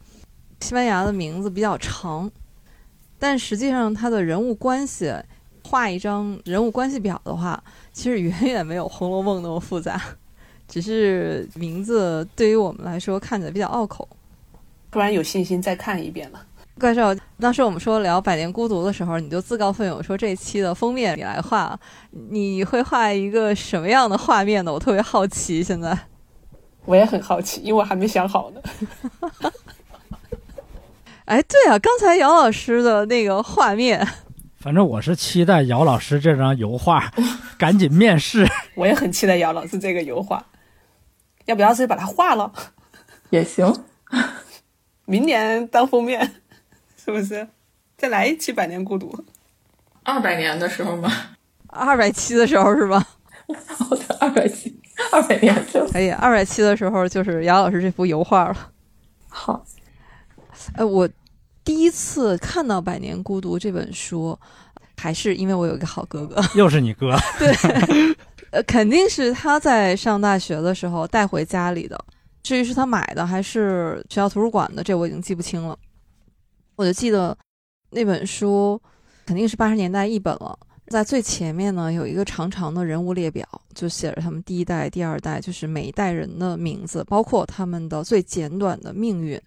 [0.60, 2.30] 西班牙的名字比较长，
[3.18, 5.14] 但实际上它的人物关系
[5.64, 10.00] 画一张人物关系表的话， 其实远远没有《红楼梦》那么复杂，
[10.68, 14.08] 只是名字对于我们来说看起来比较拗口。
[14.90, 16.46] 突然有信心再看一遍了。
[16.80, 21.78] 怪兽，当时我们说聊《百年孤独》的时候，你就自告奋勇说这一期的封面你来画，
[22.10, 24.72] 你会画一个什么样的画面呢？
[24.72, 25.62] 我特别好奇。
[25.62, 25.96] 现在，
[26.86, 28.60] 我也很好奇，因为我还没想好呢。
[31.26, 34.04] 哎，对啊，刚才姚老师的那个画面，
[34.60, 37.10] 反正我是期待姚老师这张油画
[37.56, 38.46] 赶紧面试。
[38.74, 40.44] 我也很期待姚老师这个油画，
[41.46, 42.52] 要不要自己把它画了？
[43.30, 43.84] 也行。
[45.06, 46.34] 明年当封面，
[47.02, 47.48] 是不是？
[47.96, 49.10] 再来一期《百年孤独》。
[50.02, 51.10] 二百年的时候吗？
[51.68, 53.02] 二百七的时候是吧？
[53.66, 54.78] 好的，二百七，
[55.10, 58.70] 二百年就可以，二百七的时候就是姚老师这幅油画了。
[59.26, 59.64] 好。
[60.74, 61.08] 哎，我
[61.64, 64.38] 第一次看到《百年孤独》这本书，
[64.96, 66.42] 还是因为我有一个好哥哥。
[66.56, 67.54] 又是你哥，对，
[68.50, 72.02] 呃，肯定是他在上大学的时候带回家里的。
[72.42, 75.78] 至于是他买的还是学校图书馆的，这我已经记不清了。
[76.76, 77.36] 我就记得
[77.90, 78.80] 那本书
[79.26, 89.38] 肯定是八十年代译本了，在最前面呢有一个长长的人物列表，就写着他们第一代、第二代，就是每一代人的名字，包括他们的最简短的命运。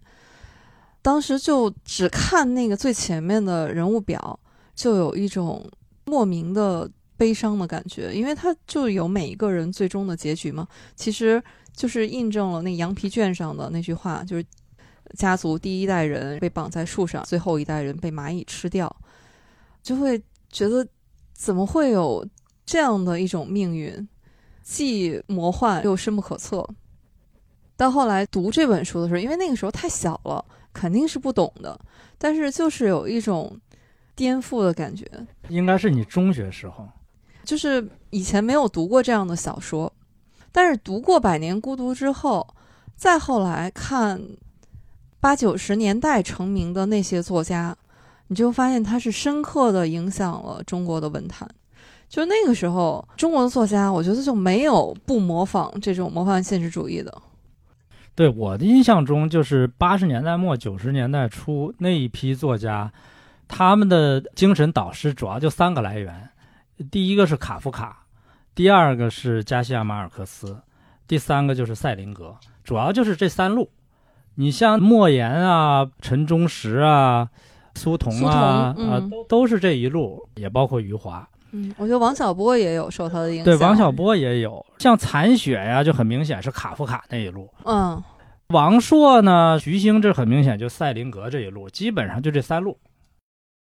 [1.03, 4.39] 当时就只看那个最前面的人物表，
[4.73, 5.69] 就有一种
[6.05, 10.65] 莫名的悲伤的感觉，因为它就有每一个人最终的结局嘛。
[10.95, 11.43] 其实
[11.75, 14.45] 就是印证了那羊皮卷上的那句话，就是
[15.17, 18.93] 家族第一代人被绑在树上，最后一代人被蚂蚁吃掉，
[19.83, 20.87] 就会觉得
[21.33, 22.25] 怎么会有
[22.65, 24.07] 这样的一种命运，
[24.63, 26.65] 既魔幻又深不可测。
[27.77, 30.43] 到后来读这本书的时候，因为那个时候太小了。
[30.75, 31.79] 肯定是不懂的，
[32.17, 33.55] 但是就是有一种
[34.15, 35.05] 颠覆的感觉。
[35.49, 36.89] 应该是你中学时候，
[37.43, 39.93] 就是以前没有读过这样的小说，
[40.51, 42.55] 但是读过《百年孤独》之后，
[42.95, 44.19] 再后来看
[45.19, 47.77] 八九十年代成名的那些作家，
[48.29, 51.47] 你就发现他是深刻的影响了中国的文坛。
[52.09, 57.21] 就那个时候，中国的作家，我觉得就没有不模仿这种魔幻现实主义的。
[58.15, 62.91] 对我的印象中，就是八十年代末九十年代初那一批作家，
[63.47, 66.29] 他们的精神导师主要就三个来源：
[66.91, 68.05] 第一个是卡夫卡，
[68.53, 70.61] 第二个是加西亚马尔克斯，
[71.07, 72.35] 第三个就是塞林格。
[72.63, 73.69] 主要就是这三路。
[74.35, 77.29] 你像莫言啊、陈忠实啊、
[77.75, 81.27] 苏童啊啊，都是这一路，也包括余华。
[81.55, 83.45] 嗯，我觉得王小波也有受他的影响。
[83.45, 87.47] 对，王小波也有，像残雪呀，就很明显是卡夫卡那一路。
[87.63, 88.03] 嗯，
[88.47, 92.75] 王朔呢，徐星这很明显就赛林格这一路，基本上就这三路。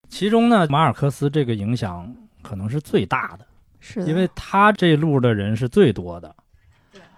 [0.10, 3.45] 其中呢，马尔克斯这个影响可能是最大的，
[3.80, 6.36] 是因为他这路的人是最多的，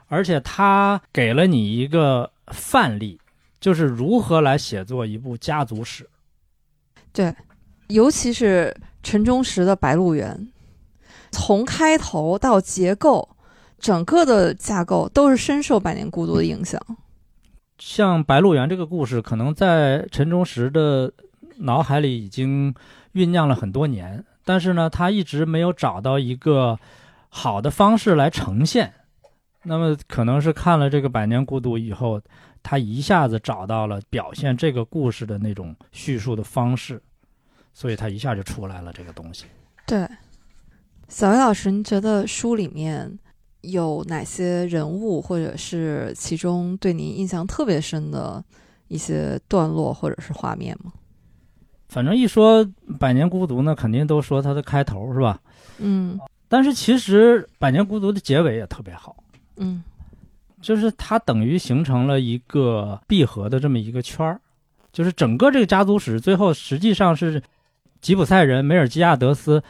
[0.08, 3.19] 而且他给了你一个范例，
[3.60, 6.08] 就是如何来写作一部家族史。
[7.12, 7.34] 对，
[7.88, 10.32] 尤其是陈忠实的《白鹿原》。
[11.32, 13.30] 从开头到结构，
[13.80, 16.82] 整个的架构都是深受《百年孤独》的影响。
[17.78, 21.12] 像《白鹿原》这个故事，可能在陈忠实的
[21.60, 22.74] 脑海里已经
[23.13, 26.78] 酝酿了很多年，但是呢，他一直没有找到一个
[27.30, 28.94] 好的方式来呈现。
[29.63, 32.22] 那么，可能是看了这个《百年孤独》以后，
[32.62, 37.02] 他一下子找到了表现这个故事的那种叙述的方式，
[37.74, 39.46] 所以他一下就出来了这个东西。
[39.86, 40.06] 对。
[41.10, 43.17] 小薇老师，您觉得书里面
[43.62, 48.41] 有哪些人物，或者是其中对您印象特别深的
[48.89, 50.93] 一些段落或者是画面吗？
[51.89, 52.63] 反正一说
[53.00, 55.41] 《百年孤独》呢，肯定都说它的开头是吧？
[55.80, 56.17] 嗯。
[56.48, 59.15] 但是其实《百年孤独》的结尾也特别好。
[59.58, 59.84] 嗯。
[60.62, 64.39] 就是它等于形成了一个闭合的这么一个圈儿，
[64.93, 67.41] 就是整个这个家族史最后实际上是
[68.00, 69.63] 吉普赛人梅尔基亚德斯。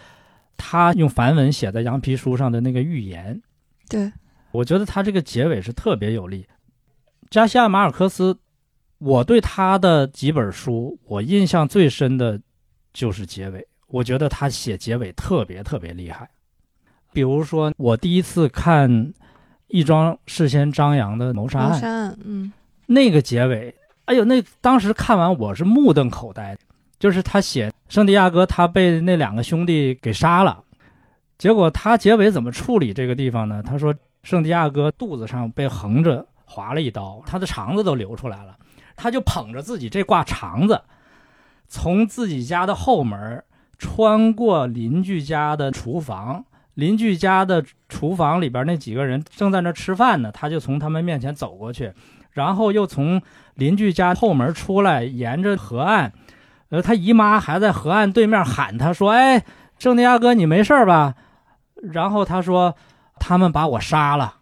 [0.59, 3.41] 他用梵文写在羊皮书上的那个预言，
[3.89, 4.11] 对
[4.51, 6.45] 我觉得他这个结尾是特别有力。
[7.31, 8.37] 加西亚马尔克斯，
[8.97, 12.39] 我对他的几本书，我印象最深的
[12.91, 13.65] 就是结尾。
[13.87, 16.29] 我觉得他写结尾特别特别厉害。
[17.13, 19.13] 比如说，我第一次看
[19.67, 22.51] 一桩事先张扬的谋杀案，嗯，
[22.85, 23.73] 那个结尾，
[24.05, 26.55] 哎呦，那当时看完我是目瞪口呆。
[26.99, 30.63] 就是他写圣地亚哥，他被那两个兄弟给杀了，
[31.39, 33.63] 结果他结尾怎么处理这个地方呢？
[33.63, 38.55] 他说圣地亚哥肚子上被横着划了一刀，他的肠子都流出来了，
[38.95, 40.79] 他就捧着自己这挂肠子，
[41.67, 43.43] 从自己家的后门
[43.79, 51.91] 穿过邻居家的厨房，邻居家的厨房里边那几个人正在那吃饭呢，他就从他们面前走过去，
[52.33, 53.19] 然后又从
[53.55, 56.13] 邻居家后门出来，沿着河岸。
[56.69, 59.43] 呃，他姨妈还在河岸对面喊他说：“哎，
[59.79, 61.15] 圣地亚哥，你没事吧？”
[61.81, 62.75] 然后他说
[63.19, 64.35] ：“他们把我杀了。”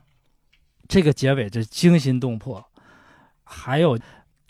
[0.90, 2.64] 这个结尾就惊心动魄。
[3.44, 3.98] 还有，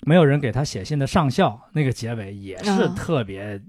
[0.01, 3.61] 没有人给他写信的上校，那个结尾也是特别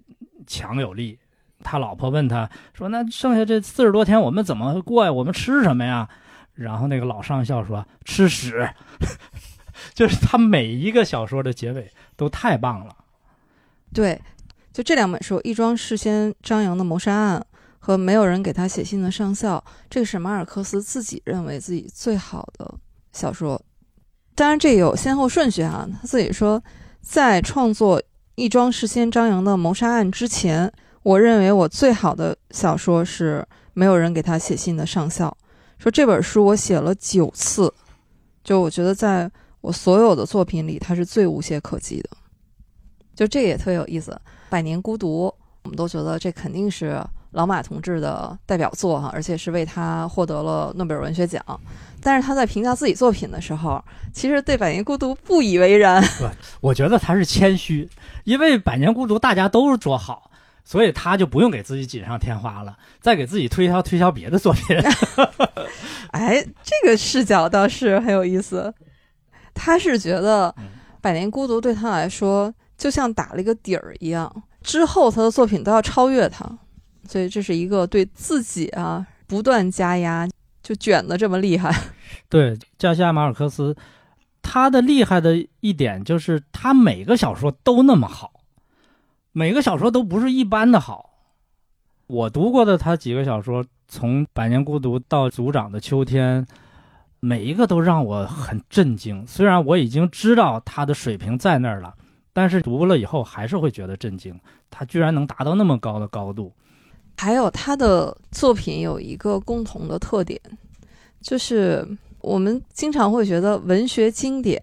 [0.46, 1.18] 强有力。
[1.62, 5.12] 他老婆问他说：“那剩下这四十多天我们怎么过呀？
[5.12, 6.08] 我们吃什么呀？”
[6.54, 8.68] 然后那个老上校说：“吃屎。
[9.92, 12.96] ”就是他每一个小说的结尾都太棒了。
[13.92, 14.20] 对，
[14.72, 17.40] 就这两本书，《一桩事先张扬的谋杀案》
[17.78, 22.74] 和《没有人给他写信的上校》，这个是马尔克斯自己认为自己最好的
[23.12, 23.60] 小说。
[24.34, 25.88] 当然，这有先后顺序啊。
[26.00, 26.62] 他自己说，
[27.00, 28.00] 在创作
[28.36, 30.70] 《一桩事先张扬的谋杀案》之前，
[31.02, 35.34] 我认为我最好的小说是《没有人给他写信的上校》。
[35.82, 37.72] 说这本书我写了九次，
[38.44, 42.10] 就我觉得在我所有的作品里，它是最无懈可击的。
[43.18, 44.12] 就这个也特别有意思，
[44.48, 45.26] 《百年孤独》，
[45.64, 51.44] 我们都觉得这肯定是老马同志的代表作哈，而且是为他获得了诺贝尔文学奖。
[52.00, 56.00] 但是他在评价自己作品的时候，其实对《百年孤独》不以为然。
[56.62, 57.90] 我觉得他是谦虚，
[58.22, 60.30] 因为《百年孤独》大家都是说好，
[60.62, 64.76] 所以他就不用给自己锦上添花了，再给自己推销推销别的作品。
[66.14, 68.72] 哎，这个视角倒是很有意思。
[69.54, 70.54] 他是觉得
[71.00, 76.50] 《百年孤独》对他来说就像打了一个底儿一样，之后他的作品都要超越他，
[77.06, 80.26] 所以这是一个对自己啊不断加压。
[80.60, 81.74] 就卷的这么厉害，
[82.28, 83.74] 对加西亚马尔克斯，
[84.42, 88.42] 他的厉害的一点就是他每个小说都那么好，
[89.32, 91.08] 每个小说都不是一般的好。
[92.06, 96.44] 我读过的他几个小说，从《百年孤独》到《组长的秋天》，
[97.20, 99.26] 每一个都让我很震惊。
[99.26, 101.94] 虽然我已经知道他的水平在那儿了，
[102.32, 104.38] 但是读了以后还是会觉得震惊。
[104.70, 106.52] 他居然能达到那么高的高度。
[107.16, 110.40] 还有他的作品有一个共同的特点，
[111.20, 111.86] 就是
[112.20, 114.62] 我们经常会觉得文学经典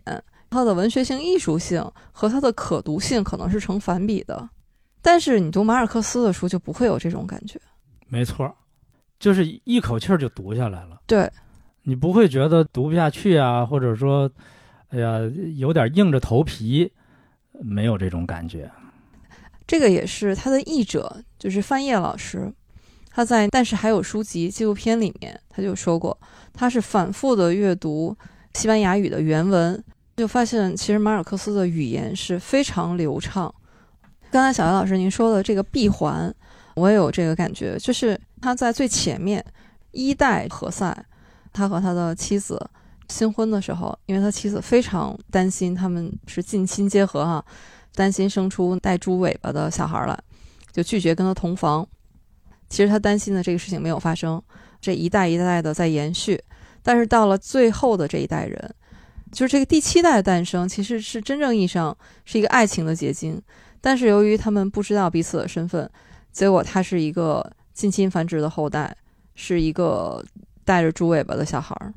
[0.49, 4.49] 它的文学性、艺术性和它的可读性可能是成反比的，
[5.01, 7.59] 但是你读马尔克斯的书就不会有这种感觉。
[8.07, 8.49] 没错，
[9.19, 11.01] 就是一口气儿就读下来了。
[11.05, 11.29] 对，
[11.83, 14.31] 你不会觉得读不下去啊，或者说，
[14.89, 15.19] 哎呀，
[15.57, 16.89] 有点硬着头皮，
[17.61, 18.69] 没有这种感觉。
[19.67, 22.53] 这个也是他的译者，就是范晔老师，
[23.09, 26.17] 他在《但是还有书籍》纪录片里面他就说过，
[26.53, 28.15] 他是反复的阅读
[28.53, 29.83] 西班牙语的原文，
[30.17, 33.53] 就发现其实马尔克斯的语言是非常流畅。
[34.29, 36.33] 刚才小杨老师您说的这个闭环，
[36.75, 39.43] 我也有这个感觉，就是他在最前面
[39.91, 41.05] 一代何塞，
[41.51, 42.69] 他和他的妻子
[43.09, 47.45] 新婚的时候，因为他妻子非常担心他们是近亲结合哈。
[47.93, 50.19] 担心生出带猪尾巴的小孩来，
[50.73, 51.87] 就拒绝跟他同房。
[52.67, 54.43] 其实他担心的这个事情没有发生，
[54.81, 56.43] 这一代一代的在延续。
[56.83, 58.75] 但是到了最后的这一代人，
[59.31, 63.41] 就是这个第七代的诞生，其实是真正意义上是一个爱情的结晶。
[63.79, 65.89] 但是由于他们不知道彼此的身份，
[66.33, 68.93] 结果他是一个近亲繁殖的后代，
[69.35, 70.21] 是一个
[70.65, 71.93] 带着猪尾巴的小孩儿。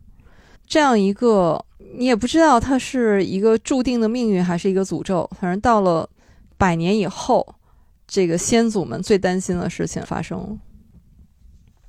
[0.68, 1.64] 这样一个。
[1.94, 5.28] 你也不知道它是一个注定的命运，还是一个诅咒。
[5.40, 6.08] 反正到了
[6.58, 7.54] 百年以后，
[8.06, 10.58] 这个先祖们最担心的事情发生了。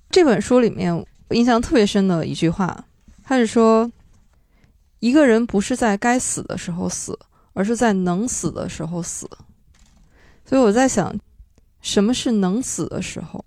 [0.10, 0.96] 这本书里面
[1.28, 2.86] 我印象特别深的一句话，
[3.24, 3.92] 他是说
[5.00, 7.18] ：“一个人不是在该死的时候死，
[7.54, 9.30] 而是在能死的时候死。”
[10.46, 11.14] 所以我在想，
[11.82, 13.44] 什么是能死的时候？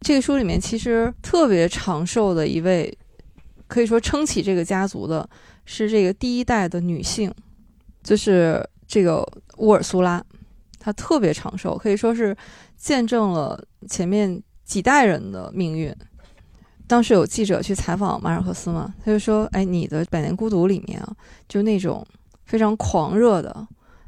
[0.00, 2.98] 这个书里面其实特别长寿的一位，
[3.72, 5.26] 可以说撑起这个家族的。
[5.64, 7.32] 是这个第一代的女性，
[8.02, 9.24] 就是这个
[9.58, 10.20] 乌尔苏拉，
[10.80, 12.36] 她特别长寿，可以说是
[12.76, 15.94] 见证了前面几代人的命运。
[16.88, 21.16] 当时有记者去采访马尔克斯嘛，他就说：“哎，你的《百年孤独》里面啊，
[21.48, 22.04] 就那种
[22.44, 23.64] 非常狂热的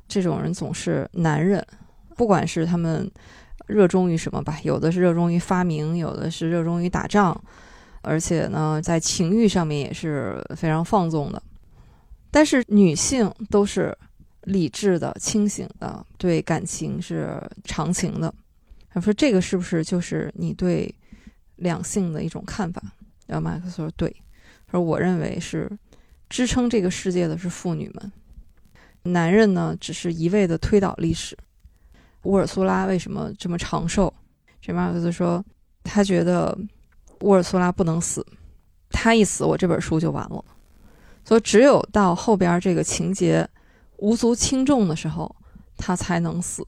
[0.08, 1.64] 这种人，总是男人，
[2.16, 3.08] 不管是他们
[3.68, 7.40] 热衷于什么吧，有的是热衷于发明，有的是热衷于打仗。”
[8.04, 11.42] 而且呢，在情欲上面也是非常放纵的，
[12.30, 13.96] 但是女性都是
[14.42, 18.32] 理智的、清醒的，对感情是长情的。
[18.90, 20.94] 他说：“这个是不是就是你对
[21.56, 22.82] 两性的一种看法？”
[23.26, 24.14] 然后马克思说：“对。”
[24.70, 25.70] 说：“我认为是
[26.28, 28.12] 支撑这个世界的是妇女们，
[29.04, 31.36] 男人呢只是一味的推倒历史。”
[32.24, 34.12] 乌尔苏拉为什么这么长寿？
[34.60, 35.44] 这马克思说
[35.82, 36.56] ：“他觉得。”
[37.24, 38.24] 乌尔苏拉不能死，
[38.90, 40.44] 他一死，我这本书就完了。
[41.24, 43.48] 所以只有到后边这个情节
[43.96, 45.34] 无足轻重的时候，
[45.78, 46.62] 他才能死。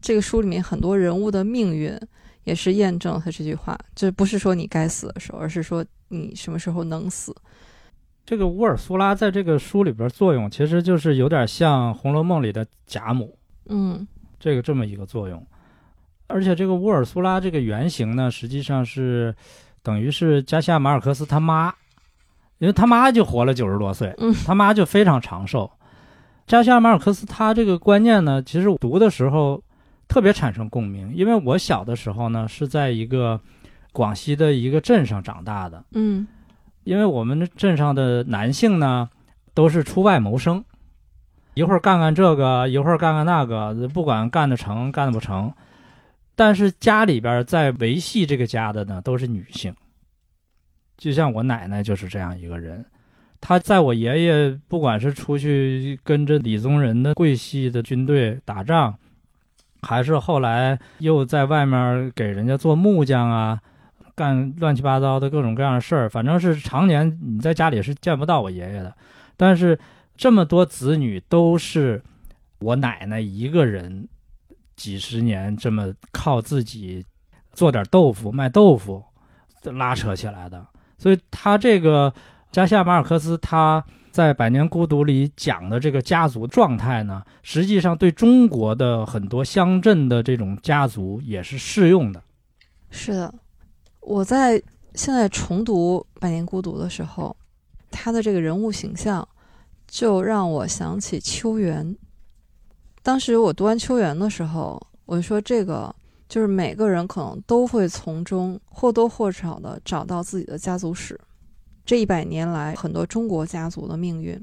[0.00, 1.96] 这个书里面很多人物的命运
[2.42, 7.32] 也是验证他这句话，这不是说你该死的时候，而是说你什么时候能死。
[8.26, 14.04] 这个乌尔苏拉在这个书里边作用，其实就是有点像《红楼梦》里的贾母，嗯，
[14.40, 15.46] 这个这么一个作用。
[16.26, 19.32] 而且这个乌尔苏拉这个原型呢，实际上是。
[19.88, 21.72] 等于是加西亚马尔克斯他妈，
[22.58, 24.14] 因为他妈就活了九十多岁，
[24.44, 25.70] 他妈就非常长寿。
[26.46, 29.62] 加西亚马尔克斯他这个观念呢，其实读的时候
[30.06, 33.40] 特别产生共鸣，因为我小的时候呢是在一个
[33.92, 36.26] 广西的一个镇上长大的，嗯，
[36.84, 39.08] 因为我们镇上的男性呢
[39.54, 40.62] 都是出外谋生，
[41.54, 45.50] 一会儿干干这个，一会儿干干那个，不管干得成干得不成。
[46.38, 49.74] 但是家里边在维系这个家的呢，都是女性。
[50.96, 52.86] 就像我奶奶就是这样一个人，
[53.40, 58.94] 她在我爷爷不管是出去跟着李宗仁的桂系的军队打仗，
[59.82, 63.60] 还是后来又在外面给人家做木匠啊，
[64.14, 68.94] 干乱七八糟的各种各样的事儿，反正是常年你在家里是见不到我爷爷的。
[69.36, 69.76] 但是
[70.16, 72.00] 这么多子女都是
[72.60, 74.08] 我奶奶一个人，
[74.78, 77.04] 几十年这么靠自己
[77.52, 79.02] 做点豆腐卖豆腐
[79.64, 80.64] 拉扯起来的，
[80.96, 82.14] 所以他这个
[82.52, 92.22] 加西亚马尔克斯他在《百年孤独》里讲的这个家族状态呢，实际上对中国的很多乡镇的这种家族也是适用的。
[92.90, 93.34] 是的，
[94.00, 94.62] 我在
[94.94, 97.36] 现在重读《百年孤独》的时候，
[97.90, 99.28] 他的这个人物形象
[99.88, 101.96] 就让我想起秋园。
[103.08, 105.96] 当时我读完秋园的时候，我就说这个
[106.28, 111.18] 就是每个人可能都会从中或多或少的找到自己的家族史。
[111.86, 114.38] 这一百年来，很多中国家族的命运，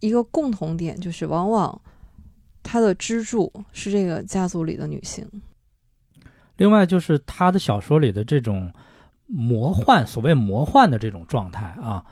[0.00, 1.80] 一个共同点就是，往往
[2.62, 5.26] 他的支柱是这个家族里的女性。
[6.58, 8.70] 另外就是他的小说里的这种
[9.26, 12.04] 魔幻，所谓魔幻的这种状态啊，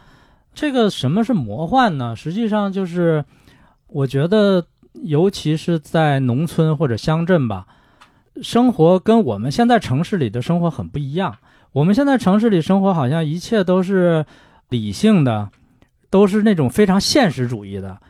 [0.54, 2.16] 这个什么是魔幻呢？
[2.16, 3.22] 实际上就是，
[3.86, 4.66] 我觉得
[5.02, 7.66] 尤其是在农村或者乡镇吧，
[8.40, 11.36] 生活跟我们现在城市里的生活很不一样。
[11.72, 14.24] 我们现在城市里生活好像一切都是
[14.68, 15.50] 理性的，
[16.08, 18.00] 都是那种非常现实主义的，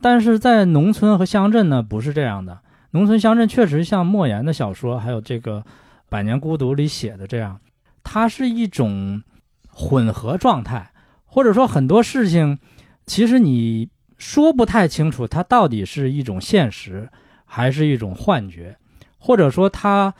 [0.00, 2.58] 但是在农村和乡镇呢，不是这样的。
[2.90, 5.60] 农村乡镇确实像莫言的小说，还有这个
[6.08, 7.60] 《百年孤独》里写的这样，
[8.02, 9.22] 它是一种
[9.70, 10.90] 混合状态，
[11.24, 12.58] 或者说很多事情，
[13.06, 13.88] 其实你
[14.22, 17.10] 说不太清楚，它到底是一种现实，
[17.44, 18.76] 还是一种幻觉，
[19.18, 20.14] 或者说它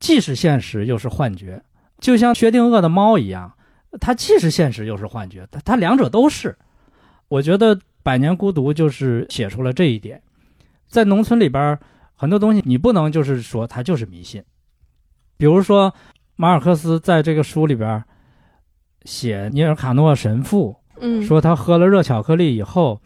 [0.00, 1.62] 既是现实又是幻觉，
[2.00, 3.52] 就像薛定谔的猫一样，
[4.00, 6.56] 它既是现实又是幻觉，它它两者都是。
[7.28, 10.22] 我觉得《百年孤独》就是写出了这一点。
[10.88, 11.78] 在农村里边，
[12.14, 14.42] 很多东西你不能就是说它就是迷信。
[15.36, 15.94] 比如说，
[16.36, 18.02] 马尔克斯在这个书里边
[19.04, 23.00] 写尼尔卡诺神父嗯，说他喝了热巧克力以后，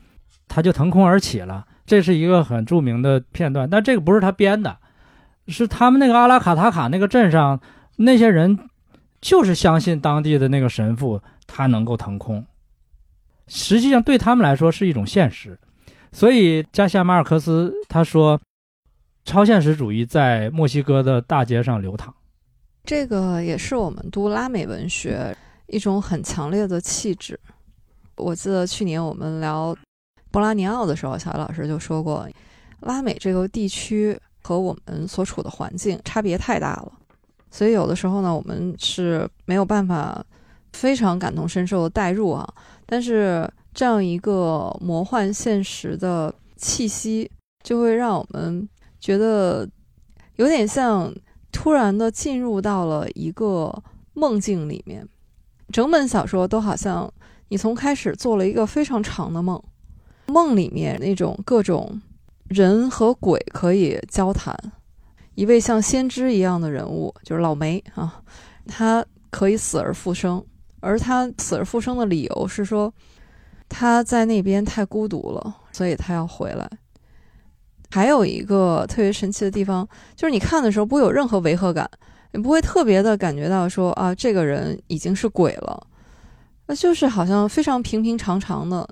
[0.54, 3.66] 他就腾空而起了，这是一个很著名的片段。
[3.70, 4.76] 但这个不是他编的，
[5.48, 7.58] 是他们那个阿拉卡塔卡那个镇上
[7.96, 8.58] 那些人
[9.22, 12.44] 就是相信当地的那个神父他能够腾空，
[13.46, 15.58] 实际上对他们来说是一种现实。
[16.12, 18.38] 所以加西亚马尔克斯他说，
[19.24, 22.14] 超现实主义在墨西哥的大街上流淌。
[22.84, 25.34] 这个也是我们读拉美文学
[25.68, 27.40] 一种很强烈的气质。
[28.16, 29.74] 我记得去年我们聊
[30.32, 32.26] 波拉尼奥的时候，小艾老师就说过，
[32.80, 36.92] 拉美这个地区和我们所处的环境差别太大了，
[37.50, 40.24] 所以有的时候呢，我们是没有办法
[40.72, 42.48] 非常感同身受的代入啊。
[42.86, 47.30] 但是这样一个魔幻现实的气息，
[47.62, 48.68] 就会让我们
[48.98, 49.68] 觉得
[50.36, 51.14] 有点像
[51.52, 53.82] 突然的进入到了一个
[54.14, 55.06] 梦境里面。
[55.70, 57.10] 整本小说都好像
[57.48, 59.62] 你从开始做了一个非常长的梦，
[60.26, 62.00] 梦里面那种各种
[62.48, 64.56] 人和鬼可以交谈。
[65.34, 68.22] 一位像先知一样的人物就是老梅啊，
[68.66, 70.44] 他可以死而复生，
[70.80, 72.92] 而他死而复生的理由是说
[73.68, 76.70] 他在那边太孤独了，所以他要回来。
[77.90, 81.90] 还有一个特别神奇的地方，就是你看的时候不会有任何违和感，
[82.32, 85.86] 你不会特别的感觉到说啊，这个人已经是鬼了，
[86.66, 88.86] 那就是好像非常平平常常的，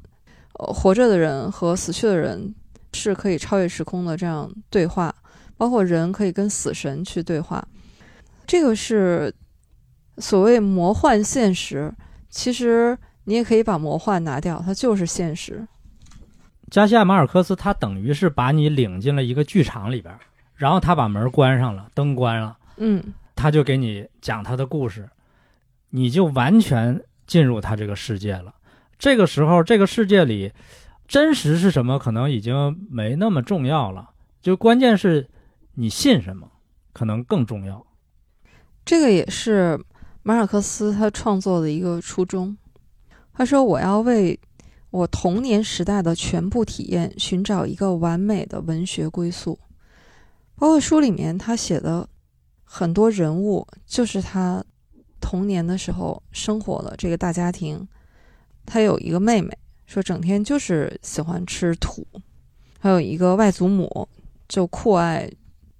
[0.59, 2.55] 呃，活着的人和死去的人
[2.93, 5.15] 是可以超越时空的这样对话，
[5.57, 7.67] 包括人可以跟死神去对话，
[8.47, 9.33] 这个是
[10.19, 11.93] 所谓魔幻现实。
[12.29, 15.67] 其实你也可以把魔幻拿掉，它就是现实。
[16.71, 20.17] 加西亚马尔克斯他等于是把你领进了一个剧场里边，
[20.55, 23.03] 然后他把门关上了，灯关了，嗯，
[23.35, 25.09] 他就给你讲他的故事，
[25.89, 28.55] 你就完全进入他这个世界了。
[29.01, 30.53] 这个时候，这个世界里
[31.09, 34.11] 真实是什么，可能已经没那么重要了，
[34.43, 35.27] 就关键是
[35.77, 36.47] 你信什么，
[36.93, 37.87] 可能更重要。
[38.85, 39.83] 这个也是
[40.23, 42.55] 马尔克斯他创作的一个初衷。
[43.33, 44.39] 他说：“我要为
[44.91, 49.59] 我童年时代的全部体验寻找一个完美的文学归宿。”
[50.57, 52.07] 包括书里面他写的
[52.65, 54.63] 很多人物，就是他
[55.23, 57.89] 童年的时候生活的这个大家庭。
[58.73, 59.53] 他有一个妹妹，
[59.85, 62.05] 说整天就是喜欢吃土；
[62.79, 64.09] 还有一个外祖母，
[64.49, 65.29] 就酷爱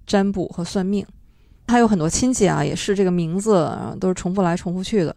[0.05, 1.07] 占卜和算命。
[1.65, 5.15] 他有很多亲戚啊，也是这个名字，啊，都是重复来重复去的。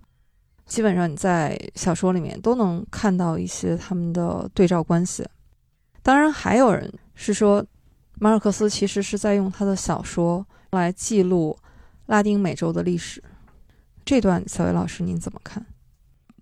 [0.66, 5.26] 基本上你在小说里面都能看到一些他们的对照关系。
[6.00, 7.64] 当然，还有人是说，
[8.20, 11.58] 马尔克斯其实是在用他的小说来记录
[12.06, 13.20] 拉丁美洲的历史。
[14.04, 15.66] 这段，小魏老师您怎么看？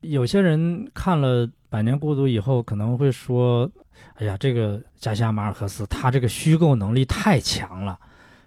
[0.02, 3.70] 有些人看了《百年孤独》以后，可能会说
[4.14, 7.98] ：“哎呀，这个加西亚马尔克斯他这个虚构能力太强了，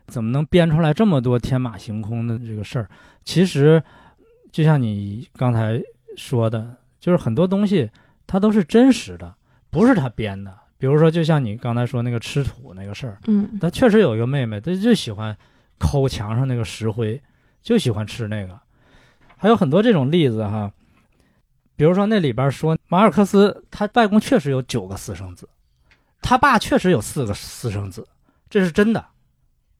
[0.07, 2.89] 怎么能编出来这么多天马行空的这个事儿？”
[3.23, 3.81] 其实，
[4.51, 5.81] 就像你刚才
[6.15, 7.89] 说的，就是很多东西
[8.27, 9.33] 它都是真实的，
[9.69, 10.53] 不是他编的。
[10.77, 15.35] 比如说，就像你刚才说那个吃土那个事儿，嗯，他确实有一个妹妹，她就喜欢
[15.79, 17.19] 抠墙上那个石灰，
[17.61, 18.59] 就喜欢吃那个。
[19.37, 20.69] 还有很多这种例子哈。
[21.75, 25.47] 比如说那里边说马尔克斯他外公确实有九个私生子，
[26.21, 28.07] 他爸确实有四个私生子，
[28.49, 29.05] 这是真的。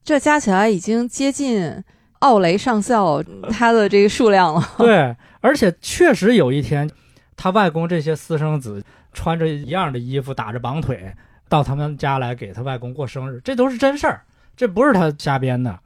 [0.04, 1.84] 这加起来已经接近
[2.20, 4.62] 奥雷上校他的这个数量了。
[4.78, 6.90] 对，而且确实有一天，
[7.36, 8.84] 他外公这些私生子
[9.14, 11.14] 穿着一样的衣服，打着绑腿
[11.48, 14.22] 到他们家来给他外公过生日，这都是真事儿，
[14.56, 15.80] 这不是他瞎编的。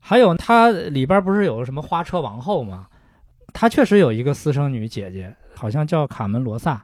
[0.00, 2.86] 还有他里边不是有个什么花车王后吗？
[3.52, 5.36] 他确实有一个私生女姐姐。
[5.60, 6.82] 好像叫卡门罗萨，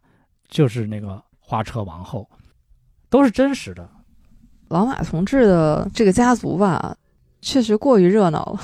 [0.49, 2.29] 就是那个花车王后，
[3.09, 3.89] 都是真实的。
[4.69, 6.95] 老马同志的这个家族吧，
[7.41, 8.61] 确实过于热闹了，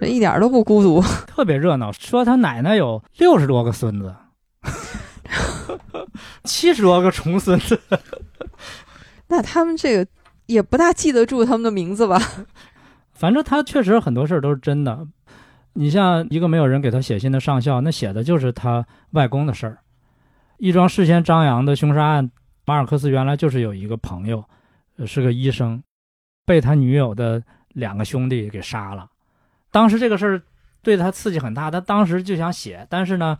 [0.00, 1.90] 这 一点都不孤独，特别热闹。
[1.90, 4.14] 说他奶奶有六十多个孙子，
[6.44, 7.80] 七十多个重孙子，
[9.26, 10.08] 那他们这个
[10.46, 12.22] 也不大记得住他们的名字吧？
[13.10, 15.04] 反正他确实很多事儿都是真的。
[15.74, 19.78] 你像一个没有人给他写信的上校，那写的就是他外公的事儿。
[20.56, 22.28] 一桩事先张扬的凶杀案，
[22.66, 24.44] 马尔克斯原来就是有一个朋友，
[25.06, 25.80] 是个医生，
[26.44, 29.08] 被他女友的两个兄弟给杀了。
[29.70, 30.42] 当时这个事儿
[30.82, 33.38] 对他刺激很大，他当时就想写，但是呢，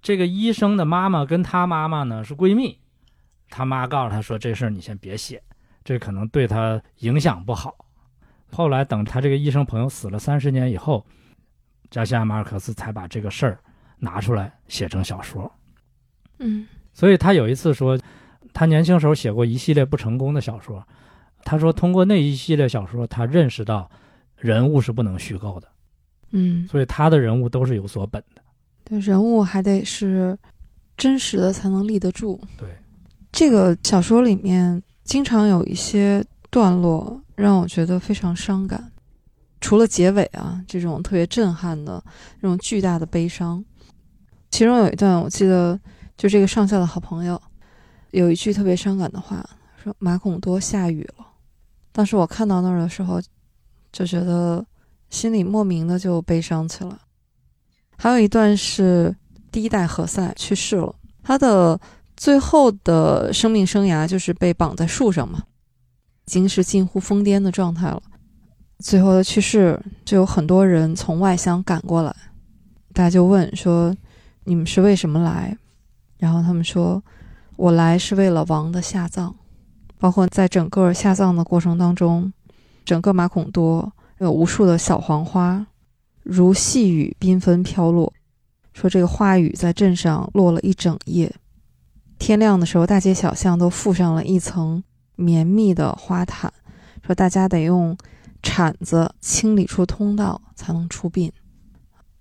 [0.00, 2.78] 这个医生的妈妈跟他妈妈呢是闺蜜，
[3.50, 5.42] 他妈告诉他说这事儿你先别写，
[5.84, 7.74] 这可能对他影响不好。
[8.50, 11.04] 后来等他这个医生朋友死了三十年以后。
[11.94, 13.56] 加西亚马尔克斯才把这个事儿
[13.98, 15.48] 拿出来写成小说，
[16.40, 17.96] 嗯，所以他有一次说，
[18.52, 20.84] 他年轻时候写过一系列不成功的小说，
[21.44, 23.88] 他说通过那一系列小说，他认识到
[24.36, 25.68] 人物是不能虚构的，
[26.32, 28.42] 嗯，所以他的人物都是有所本的，
[28.82, 30.36] 对，人物还得是
[30.96, 32.40] 真实的才能立得住。
[32.58, 32.76] 对，
[33.30, 38.90] 这个小说里面经常有一些段落让我觉得非常伤感。
[39.64, 42.04] 除了结尾啊，这种特别震撼的、
[42.38, 43.64] 这种巨大的悲伤，
[44.50, 45.80] 其中有一段我记得，
[46.18, 47.40] 就这个上校的好朋友
[48.10, 49.42] 有一句特别伤感的话，
[49.82, 51.24] 说马孔多下雨了。
[51.92, 53.18] 当时我看到那儿的时候，
[53.90, 54.62] 就觉得
[55.08, 56.94] 心里莫名的就悲伤起来。
[57.96, 59.16] 还有一段是
[59.50, 61.80] 第一代何塞去世了，他的
[62.18, 65.42] 最后的生命生涯就是被绑在树上嘛，
[66.26, 68.02] 已经是近乎疯癫的状态了。
[68.84, 72.14] 最后的去世，就有很多人从外乡赶过来，
[72.92, 73.96] 大家就问说
[74.44, 75.56] ：“你们是为什么来？”
[76.20, 77.02] 然后他们说
[77.56, 79.34] ：“我来是为了王的下葬。”
[79.98, 82.30] 包括在整个下葬的过程当中，
[82.84, 85.66] 整个马孔多有无数的小黄花，
[86.22, 88.12] 如细雨缤纷飘落。
[88.74, 91.34] 说这个花雨在镇上落了一整夜，
[92.18, 94.84] 天亮的时候，大街小巷都覆上了一层
[95.16, 96.52] 绵密的花毯。
[97.06, 97.96] 说大家得用。
[98.44, 101.32] 铲子清理出通道才能出殡。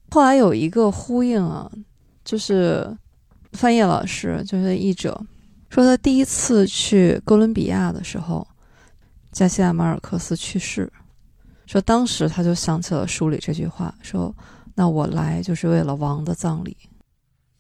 [0.10, 1.70] 后来有一个呼应啊，
[2.24, 2.98] 就是
[3.52, 5.24] 范晔老师，就是译者，
[5.70, 8.48] 说他第一次去哥伦比亚的时候，
[9.32, 10.92] 加西亚马尔克斯去世，
[11.66, 14.34] 说当时他就想起了书里这句话，说
[14.74, 16.78] 那我来就是为了王的葬礼。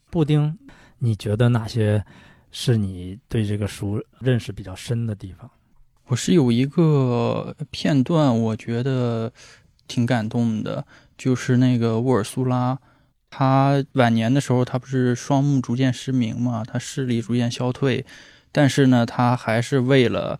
[0.09, 0.57] 布丁，
[0.99, 2.03] 你觉得哪些
[2.51, 5.49] 是你对这个书认识比较深的地方？
[6.08, 9.32] 我是有一个片段，我觉得
[9.88, 10.86] 挺感动的，
[11.18, 12.78] 就是那个沃尔苏拉，
[13.30, 18.06] 他晚年的时候，他不是双目逐渐失明嘛，他视力逐渐消退，
[18.51, 20.39] 但是呢，他还是为了，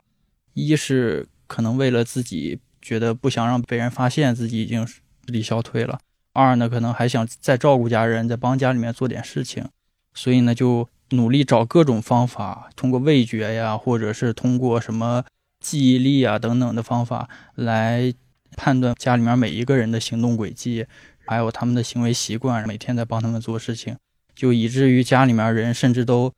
[0.54, 5.98] 一是可能为了自己觉得不想让被人发现自己已经视力消退了，
[6.34, 9.66] 二呢，可能还想再照顾家人，在帮家里面做点事情，
[10.14, 15.24] 所以呢，就努力找各种方法，通过味觉呀，或者是通过什么。
[15.64, 18.14] 记忆力啊等等的方法来
[18.58, 20.86] 判断家里面每一个人的行动轨迹，
[21.26, 23.98] 还有他们的行为习惯，每天在帮他们做事情，
[24.36, 26.32] 就以至于家里面人甚至都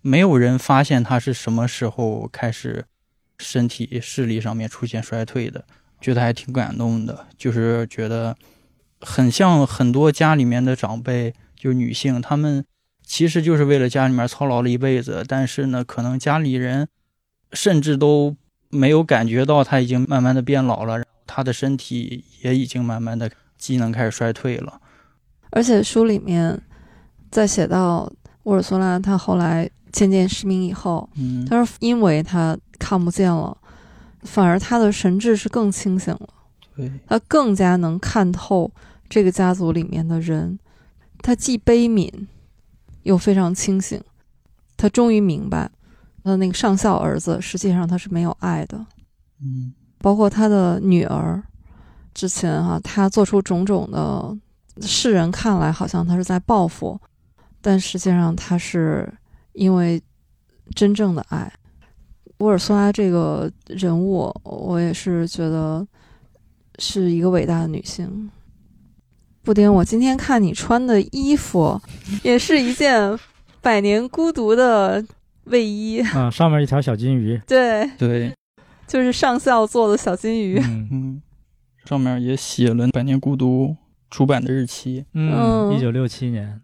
[0.00, 2.84] 没有人发现他是什么时候开始
[3.38, 5.64] 身体视力上面出现衰退的，
[6.00, 8.36] 觉得还挺感动的，就是觉得
[9.00, 12.64] 很像很多家里面的长辈，就是女性，她们
[13.04, 16.88] 其实就是为了家里面操劳了一辈子，但是呢，可能家里人
[17.52, 18.34] 甚至都
[18.72, 24.80] 没有感觉到他已经慢慢的变老了，他的身体也已经慢慢的机能开始衰退了。
[25.50, 26.58] 而且书里面
[27.30, 28.10] 在写到
[28.44, 33.54] 沃尔苏拉，他后来渐渐失明以后，嗯，她说因为他看不见了，
[34.22, 36.28] 反而他的神智是更清醒了，
[36.74, 38.72] 对，她更加能看透
[39.10, 40.58] 这个家族里面的人，
[41.20, 42.10] 他既悲悯
[43.02, 44.02] 又非常清醒，
[44.78, 45.70] 他终于明白，
[46.22, 48.78] 她的那个上校儿子实际上他是没有爱的，
[49.40, 51.42] 嗯包括他的女儿，
[52.12, 54.36] 之前哈、他做出种种的，
[54.80, 57.00] 世人看来好像他是在报复，
[57.60, 59.12] 但实际上他是
[59.52, 60.02] 因为
[60.74, 61.52] 真正的爱。
[62.38, 65.86] 乌尔苏拉这个人物，我也是觉得
[66.80, 68.28] 是一个伟大的女性。
[69.44, 71.80] 布丁，我今天看你穿的衣服，
[72.24, 73.00] 也是一件
[73.60, 75.04] 《百年孤独》的
[75.44, 78.32] 卫衣，啊，上面一条小金鱼， 对，对，
[78.86, 80.58] 就是上校做的小金鱼。
[80.58, 80.88] 嗯。
[80.90, 81.22] 嗯，
[81.84, 83.68] 上面也写了《百年孤独》
[84.10, 85.04] 出版的日期。
[85.14, 85.74] 嗯，嗯。
[85.74, 86.60] 一九六七年，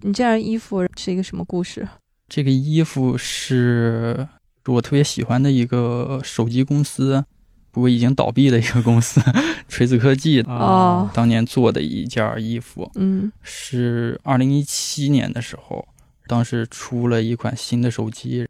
[0.00, 1.86] 你这件衣服是一个什么故事？
[2.28, 4.28] 这个衣服是
[4.66, 7.24] 我特别喜欢的一个手机公司，
[7.70, 9.20] 不过已经倒闭的一个公司，
[9.68, 11.08] 锤子科技哦。
[11.12, 13.30] 当年做的一件衣服，嗯。
[13.42, 15.86] 是二零一七年的时候，
[16.28, 18.46] 当时出了一款新的手机。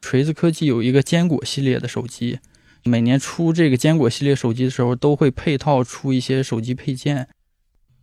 [0.00, 2.38] 锤子科技有一个坚果系列的手机，
[2.84, 7.28] 每年出这个坚果系列手机的时候，都会配套出一些手机配件。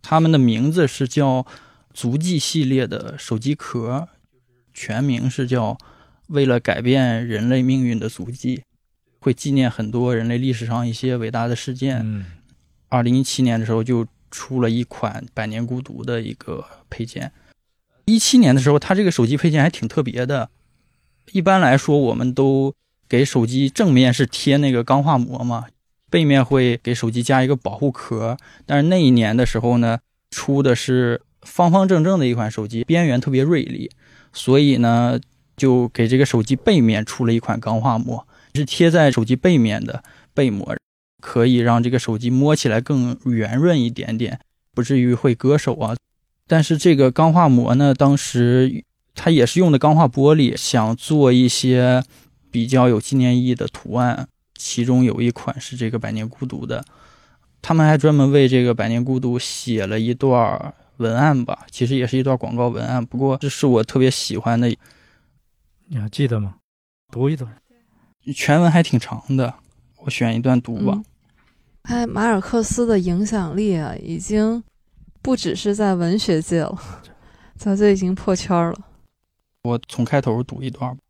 [0.02, 1.46] 他们的名字是叫
[1.94, 4.08] 足迹系列的手机壳，
[4.74, 5.78] 全名是叫
[6.28, 8.62] “为了改变人类命运的足迹”，
[9.20, 12.00] 会纪念很多人类历史上一些伟大的事件。
[12.04, 12.26] 嗯
[12.90, 17.32] 二零一七年的时候就出了一款百年孤独的一个配件。
[18.06, 20.50] 一七年的时候，它这个手机配件还挺特别的。
[21.32, 22.74] 一般来说，我们都
[23.08, 25.66] 给手机正面是贴那个钢化膜嘛，
[26.10, 28.36] 背面会给手机加一个保护壳。
[28.66, 29.98] 但是那一年的时候呢，
[30.30, 33.90] 出的是方方正正的一款手机，边缘特别锐利，
[34.32, 35.18] 所以呢，
[35.56, 40.02] 就给这个手机背面出了一款钢化膜，是贴在手机背面的
[40.34, 40.76] 背膜。
[41.22, 44.40] 可以让这个手机摸起来更圆润一点点，
[44.74, 45.96] 不至于会割手啊。
[46.46, 48.84] 但是这个钢化膜呢，当时
[49.14, 52.04] 它也是用的钢化玻璃，想做一些
[52.50, 56.84] 比较有纪念意义的图案，其中有一款是这个《百年孤独》的。
[57.62, 64.68] 他们还专门为这个《百年孤独》写了一段文案吧，其实也是一段广告文案，不过这是我特别喜欢的，
[65.88, 66.56] 你还记得吗？
[67.10, 67.50] 读一段。
[68.34, 69.54] 全文还挺长的，
[70.04, 70.92] 我选一段读吧。
[70.94, 71.04] 嗯，
[71.82, 74.62] 哎，马尔克斯的影响力啊，已经
[75.24, 76.78] 不只是在文学界了，
[77.56, 78.78] 早就已经破圈了。
[79.62, 81.00] 我从开头读一段吧。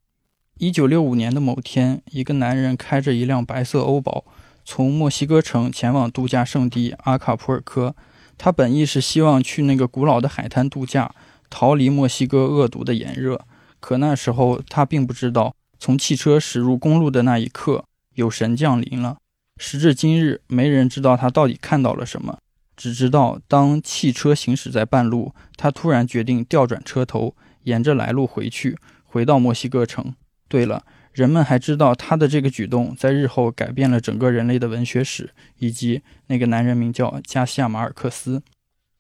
[0.59, 4.25] 一九六五年的某天，一个男人开着一辆白色欧宝，
[4.65, 7.97] 从墨西哥城前往度假胜地阿卡普尔科。
[8.39, 11.13] 他本意是希望去那个古老的海滩度假，
[11.51, 13.45] 逃离墨西哥恶毒的炎热。
[13.81, 17.85] 可那时候他并不知道，从汽车驶入公路的那一刻，
[18.15, 19.17] 有神降临了。
[19.57, 22.39] 时至今日，没人知道他到底看到了什么，
[22.77, 30.15] 只知道当汽车行驶在半路，他突然决定调转车头，沿着来路回去，回到墨西哥城。
[30.49, 38.43] 对了，人们还知道他的这个举动在日后改变了整个人类的文学史，以及那个男人名叫加西亚·马尔克斯。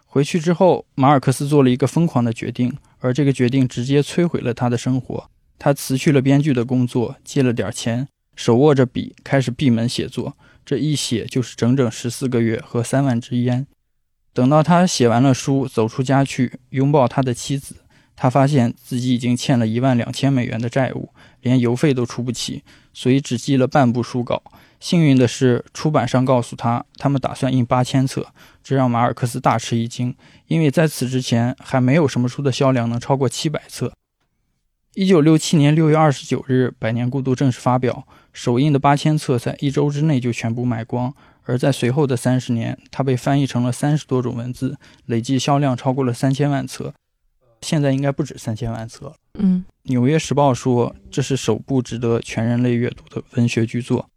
[0.06, 5.28] 回去之后，马尔克斯做了一个疯狂的决定，而这个决定直接摧毁了他的生活。
[5.58, 8.06] 他辞去了编剧的工作，借了点钱，
[8.36, 10.36] 手握着笔开始闭门写作。
[10.64, 13.66] 这一写就是整整十四个月和三万支烟。
[14.32, 17.76] 等到他写完了书，走出家去，拥抱他的妻子，
[18.16, 21.10] 他发现自己已经欠了一万两千美元的债务，
[21.40, 24.42] 连邮费都出不起，所以只寄了半部书稿。
[24.80, 28.26] 幸运的是，出版商告诉他，他们打算印八千册，
[28.62, 30.14] 这让马尔克斯大吃一惊，
[30.48, 33.92] 因为在此之前还没有什么书的销量能超过七百册。
[34.94, 41.14] 一九六七年六月二十九日，《百年孤独》正式发表，首印的八千册在一周之内就全部卖光。
[41.46, 44.76] 而在随后的三十年，它被翻译成了三十多种文字，
[45.06, 46.92] 累计销量超过了三千万册。
[47.60, 49.14] 现在应该不止三千万册了。
[49.38, 54.08] 嗯《纽约时报》说，这是首部值得全人类阅读的文学巨作。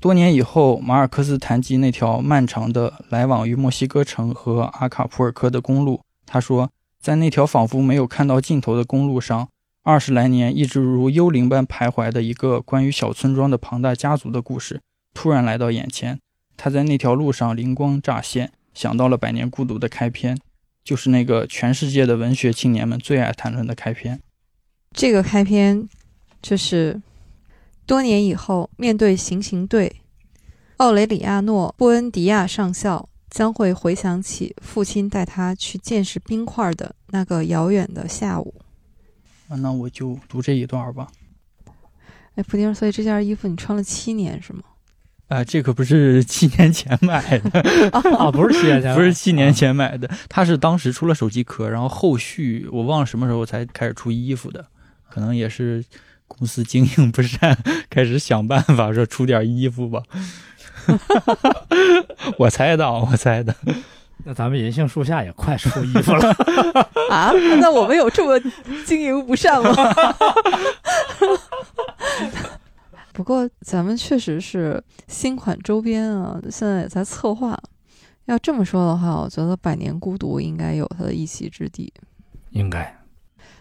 [0.00, 6.70] 多年以后，马尔克斯谈及那条漫长的来往于墨西哥城和阿卡普尔科的公路，他说，
[7.00, 9.48] 在那条仿佛没有看到尽头的公路上，
[9.86, 14.80] 二十来年一直如幽灵般徘徊的一个关于小村庄的庞大家族的故事，
[15.12, 16.18] 突然来到眼前。
[16.56, 20.38] 他在那条路上灵光乍现，想到了《百年孤独》的开篇。
[20.82, 24.20] 就是那个全世界的文学青年们最爱谈论的开篇。
[24.92, 25.86] 这个开篇
[26.40, 27.00] 就是
[27.84, 30.00] 多年以后，面对行刑队，
[30.78, 38.54] 奥雷里亚诺·布恩迪亚上校将会回想起父亲带他去见识冰块的那个遥远的下午。
[39.48, 41.08] 啊，那我就读这一段吧。
[42.34, 44.62] 哎，布丁，所以这件衣服你穿了七年是吗？
[45.28, 47.60] 啊、这可不是七年前买的，
[48.18, 54.66] 啊，不是七年前，不是七年前买的，它是当时出了手机壳，然后后续我忘了什么时候才开始出衣服的，
[55.08, 55.84] 可能也是
[56.28, 57.56] 公司经营不善，
[57.88, 60.02] 开始想办法说出点衣服吧。
[62.38, 63.56] 我猜的，我猜的。
[64.24, 66.34] 那咱们银杏树下也快出衣服了。
[67.10, 68.40] 啊，那我们有这么
[68.84, 69.70] 经营不善吗？
[73.12, 77.56] 不过咱们确实是新款周边啊，现在也在策划。
[78.24, 81.92] 要这么说的话，我觉得《百年孤独》应该有它的一席之地。
[82.50, 82.96] 应该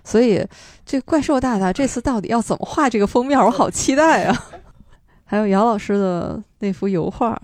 [0.03, 0.43] 所以，
[0.85, 4.45] 这怪兽大大这次到底要怎么画这个封面，我好期待啊！
[5.25, 7.39] 还有姚老师的那幅油画，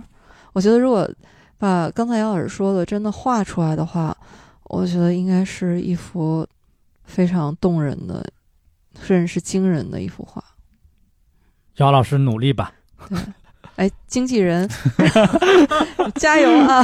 [0.53, 1.09] 我觉得如果
[1.59, 4.15] 把刚才姚老师说的真的画出来的话，
[4.63, 6.47] 我觉得应该是一幅
[7.03, 8.25] 非常动人的，
[9.01, 10.43] 甚至是惊人的一幅画。
[11.75, 12.73] 姚老师努力吧。
[13.09, 13.17] 对，
[13.75, 14.67] 哎，经纪人，
[16.15, 16.81] 加油啊！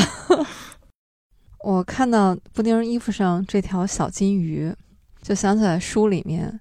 [1.64, 4.74] 我看到布丁衣服上这条小金鱼，
[5.22, 6.60] 就想起来书里面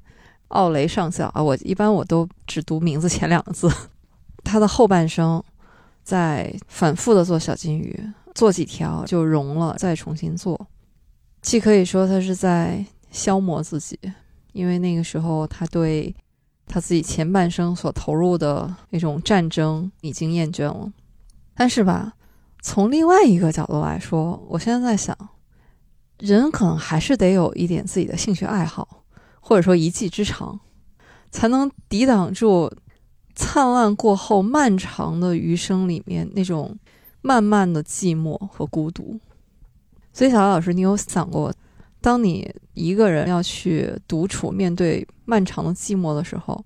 [0.48, 3.70] 奥雷上校啊，我一般我都只读名字前两个字。
[4.42, 5.42] 他的后半生
[6.04, 7.98] 在反复的做小金鱼，
[8.34, 10.68] 做几条就融了，再重新做。
[11.40, 13.98] 既可以说他是在消磨自己，
[14.52, 16.14] 因为那个时候他对
[16.66, 20.92] 他自己前半生所投入的那种战争已经厌倦了。
[21.54, 22.14] 但是吧，
[22.60, 25.16] 从另外一个角度来说，我现在在想，
[26.18, 29.04] 人可能还是得有一点自己的兴趣爱好，
[29.40, 30.58] 或者说一技之长，
[31.30, 32.70] 才能抵挡住
[33.34, 36.76] 灿烂过后漫长的余生里面那种
[37.22, 39.18] 慢慢的寂寞和孤独。
[40.12, 41.52] 所以，小姚老师，你有想过，
[42.00, 46.64] 当你一个人要去独处，面对漫长的寂寞的时候，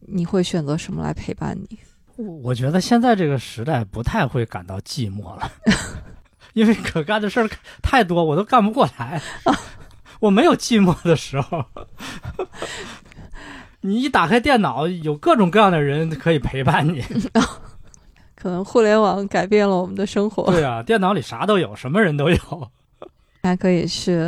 [0.00, 1.78] 你会选择什么来陪伴你？
[2.16, 5.50] 我我觉得现在这个时代不太会感到寂寞了，
[6.52, 7.48] 因为可干的事儿
[7.82, 9.22] 太多，我都干不过来。
[10.20, 11.64] 我没有寂寞的时候。
[13.82, 17.04] 你一打开电脑，有各种各样的人可以陪伴你。
[18.34, 22.70] 可能互联网改变了我们的生活，对啊，电脑里啥都有，什么人都有。
[23.42, 24.18] 还可以去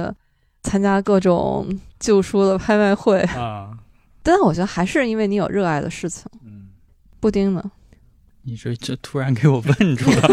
[0.62, 1.66] 参加各种
[1.98, 3.20] 旧书的拍卖会。
[3.22, 3.70] 啊，
[4.22, 6.26] 但我觉得还是因为你有热爱的事情。
[6.44, 6.68] 嗯，
[7.18, 7.70] 布丁呢？
[8.42, 10.28] 你这这突然给我问住了，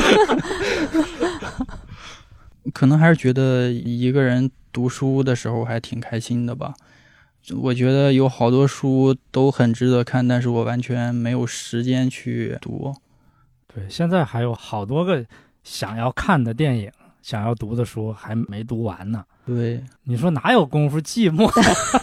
[2.74, 6.74] 可能还是觉得一个人读书的时候还挺开心的吧。
[7.58, 12.94] 我觉得有好多书都很值得看，但是我完全没有时间去读。
[13.74, 15.26] 对，现在还有好多个
[15.64, 19.26] 想要看的电影，想要读的书还没读完呢。
[19.46, 21.50] 对，你说哪有功夫寂寞？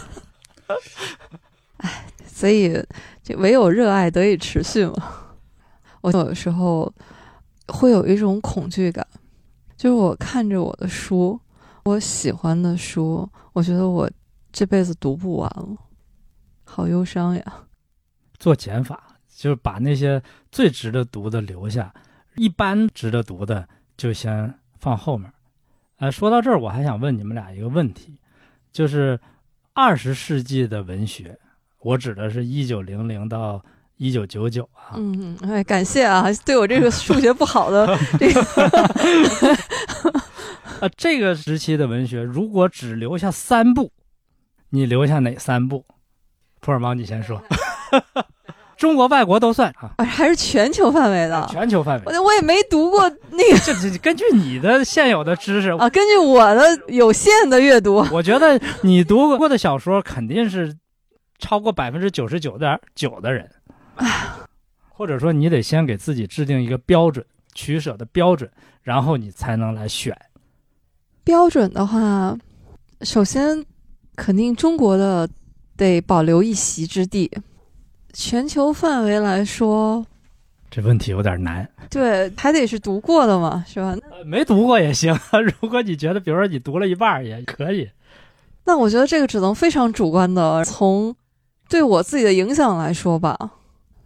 [1.77, 2.83] 哎所以
[3.23, 4.93] 这唯有热爱得以持续嘛。
[6.01, 6.91] 我有时候
[7.67, 9.05] 会有一种恐惧感，
[9.75, 11.39] 就是我看着我的书，
[11.83, 14.09] 我喜欢的书，我觉得我
[14.51, 15.77] 这辈子读不完了，
[16.63, 17.43] 好忧伤呀。
[18.37, 20.21] 做减法，就是把那些
[20.51, 21.93] 最值得读的留下，
[22.35, 25.31] 一般值得读的就先放后面。
[25.97, 28.17] 呃，说到这儿，我还想问你们俩一个问题，
[28.71, 29.19] 就是
[29.73, 31.37] 二十世纪的文学，
[31.79, 33.61] 我指的是一九零零到
[33.97, 37.85] 一九九九啊，嗯，哎，感谢啊，对我这个数学不好的
[38.17, 38.41] 这个，
[40.79, 43.91] 呃，这个时期的文学，如果只留下三部，
[44.69, 45.85] 你留下哪三部？
[46.59, 47.41] 普尔猫，你先说。
[48.77, 51.45] 中国、外国都算啊，啊还是全球范围的。
[51.51, 52.03] 全球范围。
[52.05, 60.73] 我我也没读过那个 这这根据你的现有的知识，啊，根据我的有限的阅读，我觉得你读过的小说肯定是
[61.39, 63.49] 超过百分之九十九点九的人，
[64.87, 68.49] 或者说你得先给自己制定一个标准，取舍的标准，
[68.81, 70.17] 然后你才能来选。
[71.25, 72.33] 标准的话，
[73.01, 73.61] 首先
[74.19, 75.27] 肯定中国的
[75.77, 77.31] 得保留一席之地。
[78.11, 80.05] 全球范围来说，
[80.69, 83.95] 这问题有点难，对，还得是读过的嘛，是吧？
[84.11, 85.17] 呃没读过也行。
[85.61, 87.89] 如果你觉得，比如说你读了一半儿也可以。
[88.65, 91.15] 那我觉得这个只能非常主观的从
[91.69, 93.51] 对我自己的影响来说吧，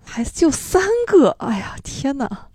[0.05, 1.31] 还就三个。
[1.39, 2.47] 哎呀，天哪！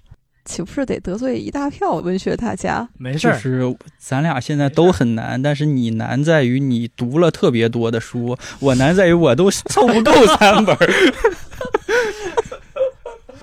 [0.49, 2.89] 岂不是得得罪一大票文学大家？
[2.97, 10.89] 没事儿，是咱俩现在都很难，但是你难在于你读了特别多的书，我难在于我都 凑不够三本儿。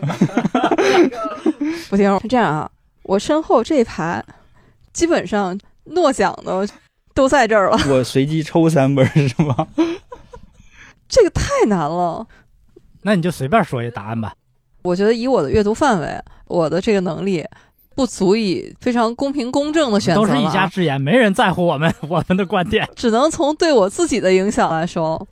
[1.90, 2.70] 不行，是这样啊，
[3.04, 4.24] 我身后这一排
[4.92, 6.68] 基本上诺奖的
[7.14, 9.68] 都在这儿了，我随机抽三本是吗？
[11.08, 12.26] 这个太难了。
[13.04, 14.34] 那你就随便说一答案吧。
[14.86, 17.44] 我觉得以我的阅读范围，我的这个能力
[17.96, 25.28] 不足以非常公平公正的选择都是一家之言，没人在乎我们 我们的观点只能从对我自己的影响来说。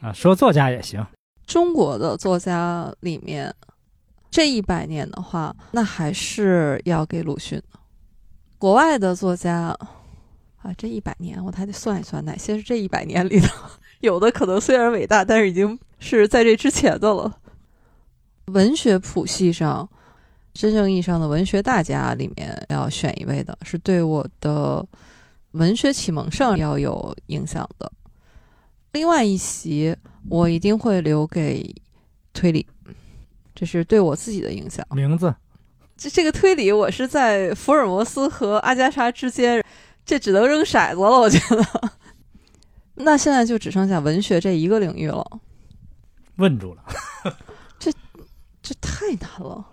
[0.00, 0.12] 啊。
[0.12, 1.06] 说作家也行，
[1.46, 3.54] 中国的作家里面，
[4.28, 7.62] 这一百年的话，那还是要给鲁迅。
[8.58, 9.76] 国外的作家
[10.62, 13.48] 啊，这一百年我还得算一算，哪些是这一百年里的，
[14.00, 17.32] 有的可能虽然伟大，但是已经是在这之前的了。
[18.48, 19.88] 文学谱系上，
[20.52, 24.84] 真正意义上的文学大家里面要选一位的，是对我的
[25.52, 27.90] 文学启蒙上要有影响的。
[28.92, 29.94] 另外一席，
[30.28, 31.74] 我一定会留给
[32.32, 32.66] 推理，
[33.54, 34.84] 这是对我自己的影响。
[34.90, 35.34] 名字
[35.96, 39.62] 这这个推理，我是在福尔摩斯和阿加莎之间，
[40.06, 41.92] 这只能扔骰子了，我觉得。
[43.00, 45.24] 那现在就只剩下文学这一个领域了，
[46.36, 46.82] 问住了。
[48.68, 49.64] 这太难了。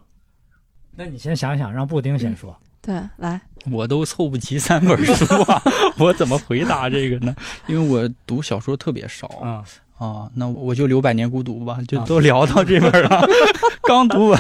[0.96, 2.58] 那你先想想，让布丁先说。
[2.82, 5.62] 对，来，我都凑不齐三本书啊，
[6.00, 7.36] 我怎么回答这个呢？
[7.68, 9.64] 因为我读小说特别少啊、
[9.98, 13.28] 啊，那我就留《百年孤独》吧，就啊都聊到这边了，
[13.84, 14.40] 刚读完。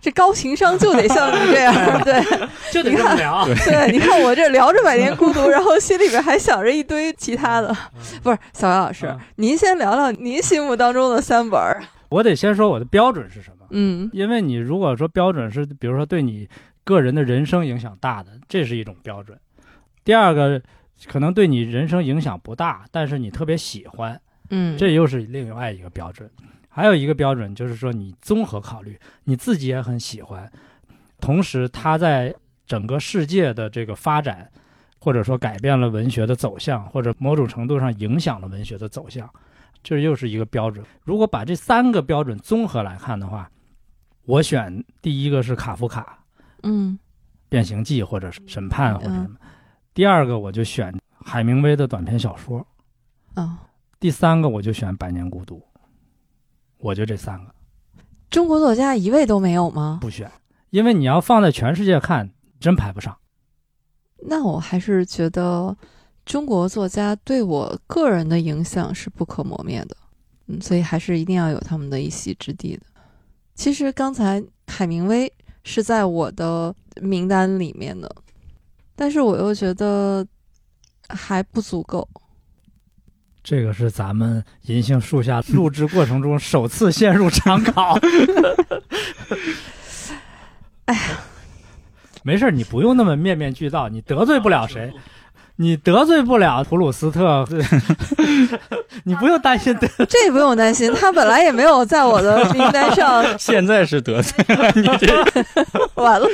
[0.00, 2.20] 这高情商就得像你这样，对
[2.72, 3.44] 就得这么聊。
[3.46, 3.92] 对。
[3.92, 7.76] 你看我这聊着《百年孤独》，然后心里边还想着一堆其他的。
[8.22, 11.82] 不是，小杨老师，啊您先聊聊您心目当中的三本儿。
[12.12, 16.48] 我得先说我的标准是什么，嗯因为你如果说标准是，比如说对你
[16.84, 19.38] 个人的人生影响大的，这是一种标准。
[20.04, 20.60] 第二个，
[21.06, 26.30] 可能对你人生影响不大，但是你特别喜欢，嗯，这又是另外一个标准。
[26.68, 30.50] 还有一个标准就是说，你综合考虑，你自己也很喜欢，
[31.20, 32.34] 同时它在
[32.66, 34.50] 整个世界的这个发展，
[34.98, 39.28] 或者说改变了文学的走向，或者某种程度上影响了文学的走向，
[39.82, 40.84] 这又是一个标准。
[41.02, 43.50] 如果把这三个标准综合来看的话，
[44.24, 46.18] 我选第一个是卡夫卡
[46.62, 46.92] 嗯
[47.48, 49.36] 《变形记》或者是《审判》或者什么，
[49.92, 52.66] 第二个我就选海明威的短篇小说，
[53.34, 53.58] 啊，
[53.98, 55.58] 第三个我就选《百年孤独》，
[56.78, 57.54] 我就这三个。
[58.30, 59.98] 中国作家一位都没有吗？
[60.00, 60.30] 不选，
[60.70, 63.16] 因为你要放在全世界看，真排不上。
[64.24, 65.76] 那我还是觉得
[66.24, 69.96] 中国作家对我个人的影响是不可磨灭的，
[70.46, 72.82] 嗯，所以还是一定要有他们的一席之地的。
[73.54, 75.30] 其实刚才海明威
[75.64, 78.10] 是在我的名单里面的，
[78.94, 80.26] 但是我又觉得
[81.08, 82.08] 还不足够。
[83.42, 87.98] 这个是咱们银杏树下录制过程中首次陷入长考。
[90.86, 91.00] 哎呀，
[92.22, 94.92] 没事儿，你不用那么面面俱到，你得罪不了谁，
[95.62, 97.46] 你得罪不了普鲁斯特，
[99.06, 99.86] 你不用担心得。
[100.10, 103.38] 这不用担心，他本来也没有在我的名单上。
[103.38, 105.24] 现在是得罪了 你这，
[105.94, 106.26] 完了，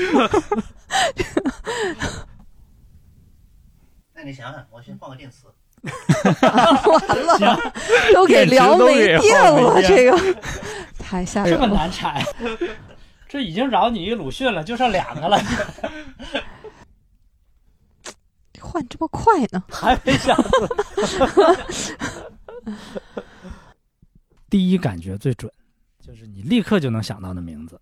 [4.15, 5.37] 那你想想，我先换个电池。
[6.89, 7.61] 完了，
[8.15, 10.19] 都给聊没电了，这个
[10.99, 11.91] 太吓人这么了。
[13.29, 15.39] 这已经饶你一鲁迅了，就剩两个了，
[18.69, 19.63] 换这么快呢？
[19.73, 21.97] 还没想死。
[24.51, 25.51] 第一感觉最准，
[26.01, 27.81] 就是你立刻就能想到的名字。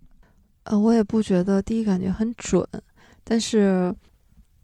[0.64, 2.66] 呃，我也不觉得第一感觉很准，
[3.22, 3.94] 但是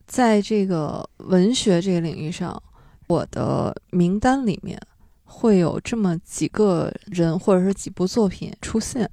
[0.06, 2.60] 在这个文学这个领域上，
[3.06, 4.80] 我的名单里面
[5.24, 9.08] 会有这么几个人或者是几部作品出现。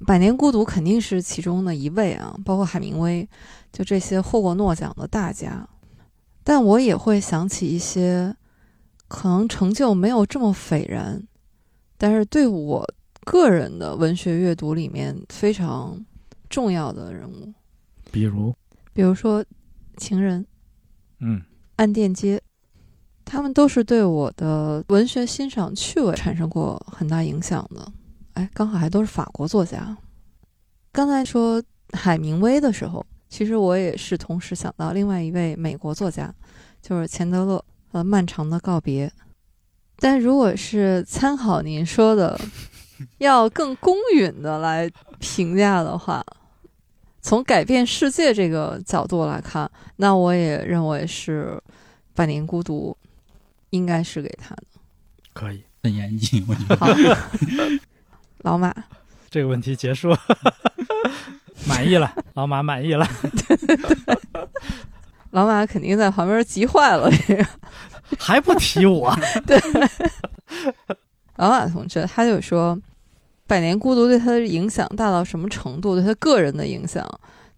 [0.04, 3.26] 《百年孤独》肯定是其中的一位啊，包括海明威，
[3.72, 5.66] 就这些获过诺奖的大家。
[6.44, 8.36] 但我也会想起一些
[9.08, 11.26] 可能成就没有这么斐然，
[11.96, 12.86] 但是对我
[13.24, 15.98] 个人的文学阅读里面非常
[16.50, 17.52] 重要的人物，
[18.12, 18.54] 比如，
[18.92, 19.44] 比如说
[19.96, 20.46] 情人、
[21.20, 21.42] 嗯，
[21.76, 22.40] 暗电街，
[23.24, 27.90] 他们都是对我的文学欣赏趣味产生过很大影响的。
[28.34, 29.96] 哎，刚好还都是法国作家。
[30.92, 36.32] 刚才说海明威的时候，其实我也是同时想到另外一位美国作家，
[36.80, 39.08] 就是钱德勒，呃，《漫长的告别》。
[39.96, 42.38] 但如果是参考您说的
[43.18, 46.24] 要更公允的来评价的话，
[47.22, 51.60] 从改变世界这个角度来看，那我也认为是
[52.12, 52.96] 《百年孤独》
[53.70, 54.64] 应该是给他的。
[55.32, 56.76] 可以，很严谨，我觉得。
[56.76, 56.86] 好，
[58.42, 58.74] 老马，
[59.30, 60.14] 这个问题结束，
[61.66, 63.06] 满意了，老马满意了。
[65.30, 67.10] 老马肯定在旁边急坏了。
[67.10, 67.46] 这个
[68.18, 69.12] 还不提我？
[69.46, 69.60] 对
[71.36, 72.76] 老马同志他就说，
[73.46, 75.96] 《百年孤独》对他的影响大到什么程度？
[75.96, 77.04] 对他个人的影响，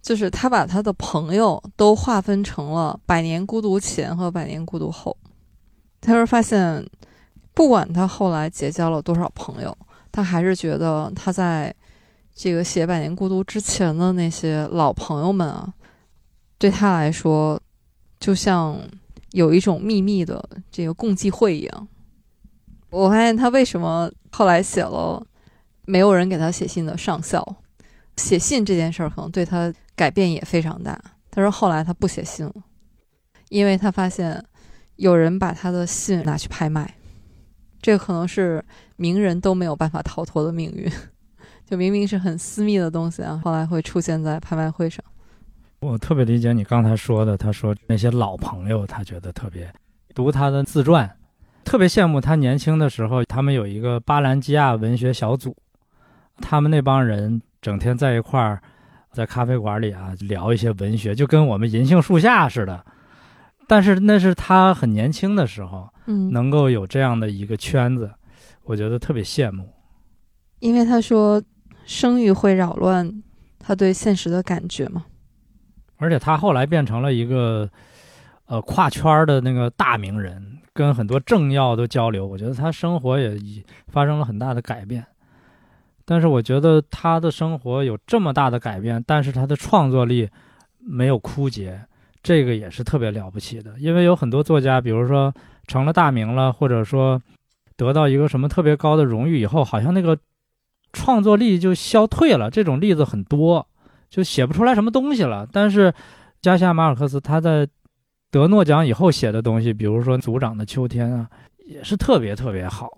[0.01, 5.15] 就是他把他的朋友都划分成了百年孤独前和百年孤独后。
[6.01, 6.83] 他说发现，
[7.53, 9.77] 不管他后来结交了多少朋友，
[10.11, 11.73] 他还是觉得他在
[12.39, 15.73] 这个写《百年孤独》之前的那些老朋友们啊，
[16.59, 17.59] 对他来说，
[18.19, 18.79] 就像
[19.31, 21.87] 有一种秘密的这个共济会一样。
[22.91, 25.25] 我发现他为什么后来写了
[25.85, 27.43] 没有人给他写信的上校，
[28.17, 30.95] 写信这件事儿可能对他改变也非常大。
[31.31, 32.53] 他说后来他不写信了，
[33.49, 34.45] 因为他发现
[34.97, 36.99] 有人把他的信拿去拍卖，
[37.81, 38.63] 这可能是
[38.95, 40.87] 名人都没有办法逃脱的命运。
[41.69, 45.03] 就明明是很私密的东西啊，后来会出现在拍卖会上。
[45.79, 49.71] 我特别理解你刚才说的，他说那些老朋友，他觉得特别
[50.15, 51.09] 读他的自传。
[51.65, 55.53] 特别羡慕他年轻的时候，他们有一个巴兰基亚文学小组，
[56.37, 58.61] 他们那帮人整天在一块儿，
[59.11, 62.85] 在咖啡馆里啊聊一些文学，就跟我们银杏树下似的。
[63.67, 68.09] 但是那是他很年轻的时候，嗯，能够有这样的一个圈子，
[68.63, 69.67] 我觉得特别羡慕。
[70.59, 71.43] 因为他说
[71.87, 73.23] 生育会扰乱
[73.57, 75.05] 他对现实的感觉吗。
[75.95, 77.67] 而且他后来变成了一个，
[78.45, 80.53] 呃，跨圈的那个大名人。
[80.73, 85.03] 跟很多政要都交流，我觉得他生活也已发生了很大的改变。
[86.05, 90.29] 但是我觉得他的生活有这么大的改变，但是他的创作力
[90.77, 91.81] 没有枯竭，
[92.21, 93.73] 这个也是特别了不起的。
[93.79, 95.33] 因为有很多作家，比如说
[95.65, 97.19] 成了大名了，或者说
[97.75, 100.15] 得到一个什么特别高的荣誉以后，好像那个
[100.97, 102.49] 创作力就消退了。
[102.49, 103.67] 这种例子很多，
[104.09, 105.47] 就写不出来什么东西了。
[105.51, 105.93] 但是
[106.41, 107.67] 加西亚马尔克斯他在。
[108.29, 111.29] 得诺奖以后写的东西，比如说《组长的秋天》啊，
[111.65, 112.87] 也是特别特别好。《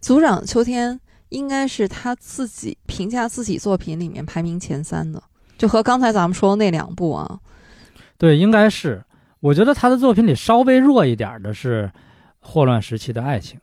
[0.00, 0.94] 组长的秋天》
[1.28, 5.22] 应该是他自己评价自己作品里面排名前三的，
[5.56, 7.38] 就和刚才咱们说的那两部啊。
[8.18, 9.00] 对，应该是。
[9.38, 11.88] 我觉得他的作品里稍微弱一点的是
[12.40, 13.60] 《霍乱时期的爱情》，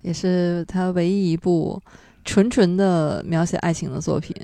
[0.00, 1.80] 也是他唯一一部
[2.26, 4.34] 纯纯的描写爱情的作品，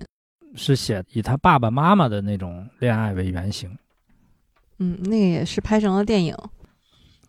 [0.54, 3.76] 是写以他爸爸妈妈的那种恋爱为原型。
[4.78, 6.34] 嗯，那个也是拍成了电影，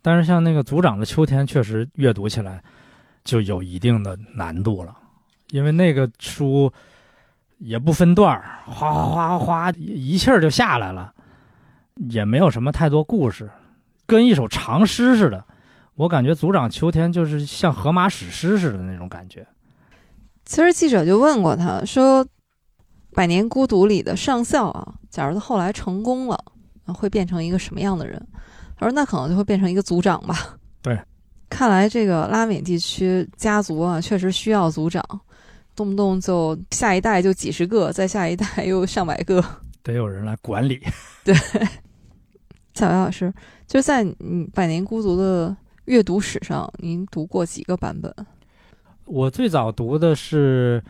[0.02, 2.64] 但是像那个《组长的秋天》，确实阅读起来
[3.24, 4.96] 就有一定的难度了，
[5.50, 6.72] 因为那个书
[7.58, 11.14] 也不分段儿，哗哗哗哗一气儿就下来了，
[12.10, 13.50] 也没有什么太多故事，
[14.06, 15.44] 跟一首长诗似的。
[15.96, 19.46] 我感觉《组长秋天》就是像荷马史诗似的那种感觉。
[20.46, 22.26] 其实记者就问过他说，
[23.12, 26.38] 《百年孤独》里的上校啊，假如他后来成功了。
[26.94, 28.22] 会变成一个什么样的人？
[28.78, 31.00] 他说：“那可能就会变成一个族长吧。”对，
[31.50, 35.02] 看来这个拉美地区家族啊，确实需要族长，
[35.78, 39.42] 动不动就下一代就几十个，再下一代又上百个，
[39.82, 40.78] 得有人来管理。
[41.24, 41.34] 对，
[42.74, 43.34] 小姚老师，
[43.66, 44.12] 就在你
[44.52, 48.14] 《百年孤独》的阅读史上，您读过几个版本？
[49.06, 50.84] 我最早读的是。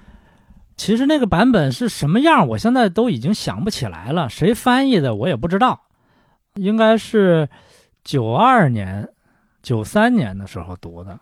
[0.76, 4.28] 其实那个版本是什么样，我现在都已经想不起来了。
[4.28, 5.80] 谁翻译的我也不知道，
[6.56, 7.48] 应该是
[8.04, 9.08] 九二年、
[9.62, 11.18] 九三年的时候读的。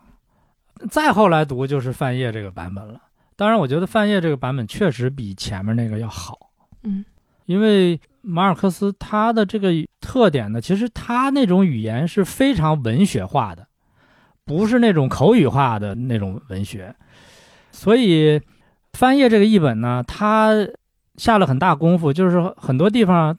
[0.89, 3.01] 再后来读就是范晔这个版本了。
[3.35, 6.49] 当然，我觉得范晔这个版本确实比前面那个要好。
[6.83, 7.03] 嗯，
[7.45, 13.67] 因为马尔克斯他的这个特点呢，其实他那种语言是非常文学化的，
[14.45, 16.95] 不是那种口语化的那种文学，
[17.71, 18.41] 所以。
[18.93, 20.51] 翻页这个译本呢，他
[21.15, 23.35] 下了很大功夫，就是很多地方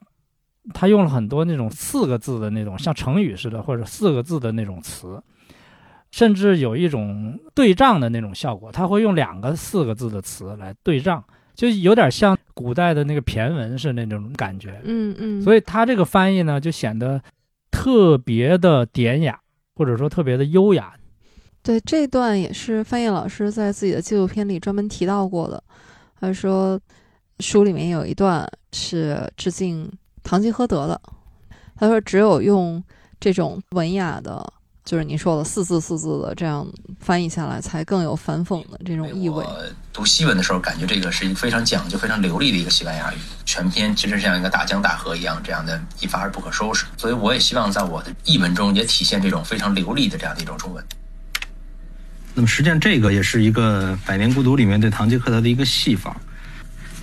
[0.72, 5.22] 他用了很多那种四个字的那种像成语似的，或者四个字的那种词，
[6.10, 11.22] 甚至有一种对仗的那种效果，他会用两个四个字的词来对仗，
[11.54, 14.80] 就有点像古代的那个骈文是那种感觉。
[14.84, 15.42] 嗯嗯。
[15.42, 17.22] 所以他这个翻译呢，就显得
[17.70, 19.38] 特别的典雅，
[19.74, 20.94] 或者说特别的优雅。
[21.62, 25.62] 对这段也是范晔老师在自己的纪录片里专门提到过的。
[26.18, 26.80] 他说，
[27.40, 29.90] 书里面有一段是致敬
[30.22, 31.00] 堂吉诃德的。
[31.76, 32.82] 他说，只有用
[33.20, 34.52] 这种文雅的
[34.84, 36.66] 就是你说的四字四字的这样
[36.98, 39.44] 翻译下来，才更有反讽的这种意味。
[39.44, 46.84] 我读西文的时候，感觉这个是一个非常讲究、非常流利的一个西班牙语，全篇其实像一个大江大河一样，这样的一发而不可收拾。
[46.96, 50.84] 所以我也希望在我的译文中也体现这种非常流利的这样的一种中文。
[52.34, 56.16] 那么实际上，这个也是一个《百年孤独》里面对堂吉诃德的一个戏仿，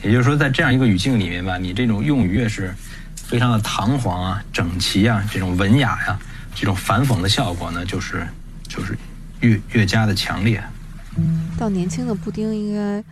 [0.03, 2.75] 也就是说，在这样一个语境里面吧，你这种用语也是
[3.15, 6.19] 非常的堂皇啊、整齐啊、这种文雅呀、
[6.55, 8.27] 这种反讽的效果呢，就是
[8.67, 8.97] 就是
[9.41, 10.61] 越越加的强烈。
[11.57, 13.03] 到年轻的布丁，应该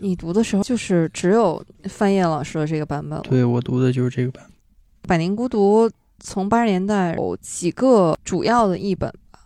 [0.00, 3.24] 你读的时候就是只有范晔老师的这个版本了。
[3.28, 4.44] 对我读的就是这个版。
[5.08, 5.88] 《百年孤独》
[6.18, 9.38] 从八十年代有几个主要的译本吧，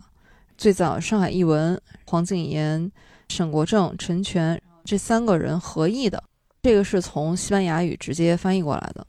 [0.57, 2.91] 最早上海译文黄景炎、
[3.29, 6.23] 沈国正、陈全这三个人合译的，
[6.63, 9.05] 这个是从西班牙语直接翻译过来的。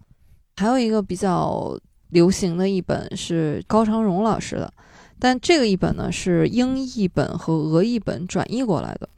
[0.57, 1.79] 还有一个比较
[2.13, 4.73] 流行的一本是高长荣老师的，
[5.19, 9.09] 但这个译本呢是英译本和俄译本转译过来的。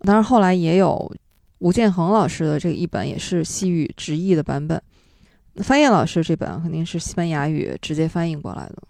[0.00, 1.10] 当然后来也有
[1.60, 4.82] 吴建衡老师的这个译本，也是西语直译的版本。
[5.58, 8.82] 翻译老师这本肯定是西班牙语直接翻译过来的。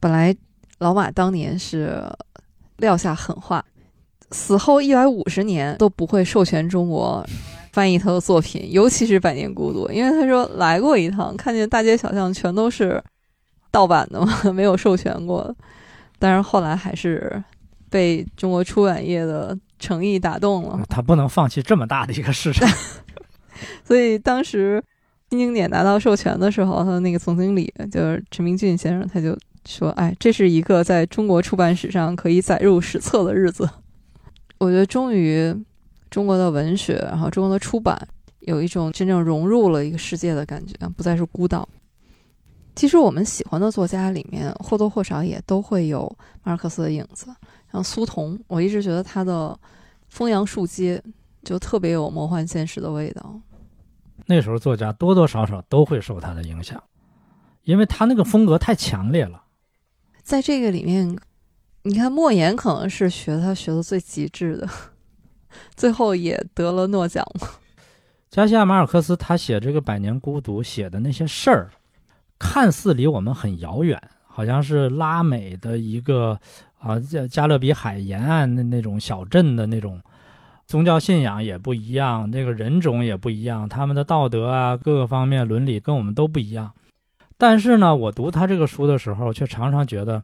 [0.00, 0.34] 本来
[0.78, 2.02] 老马当年是
[2.78, 3.64] 撂下狠话，
[4.30, 7.26] 死后一百五十年都不会授权中国
[7.78, 13.00] 翻译他的作品，尤其是《百年孤独》，因为他说来过一趟，看见大街小巷全都是
[13.70, 15.54] 盗版的嘛， 没有授权过的。
[16.18, 17.40] 但是后来还是
[17.88, 22.68] 被中国出版业的诚意打动了，他不能放弃这么大的一个市场。
[23.86, 24.82] 所以当时
[25.30, 33.70] 新经典拿到授权的时候，他的那个总经理就是陈明俊先生，他就说：“哎，这是一个在中国出版史上可以载入史册的日子。
[34.58, 35.54] ”我觉得终于
[36.10, 38.08] 中国的文学，然后中国的出版
[38.40, 41.68] 有一种真正融入了一个世界的感觉，不再是孤岛。
[42.74, 46.10] 其实我们喜欢的作家里面或多或少也都会有
[46.44, 47.26] 马尔克斯的影子，
[47.72, 49.48] 像苏童，我一直觉得他的
[50.08, 51.02] 《风杨树街》
[51.42, 53.40] 就特别有魔幻现实的味道。
[54.26, 56.80] 那时候作家多多少少都会受他的影响，
[57.64, 59.42] 因为他那个风格太强烈了。
[60.22, 61.18] 在这个里面，
[61.82, 64.68] 你看莫言可能是学他学的最极致的，
[65.76, 67.48] 最后也得了诺奖嘛。
[68.30, 71.70] 加西亚马尔克斯他写这个《百年孤独》写的那些事儿，
[72.38, 76.38] 看似离我们很遥远，好像是拉美的一个
[76.78, 80.00] 啊加加勒比海沿岸的那种小镇的那种。
[80.66, 86.70] 宗教信仰也不一样，那个人种也不一样，他们的道德啊，各个方面伦理跟我们都不一样。
[87.38, 90.22] 但是呢，我读他这个书的时候，却常常觉得，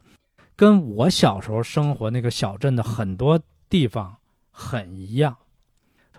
[0.55, 4.15] 跟我小时候生活那个小镇的很多地方
[4.57, 5.35] 很一样。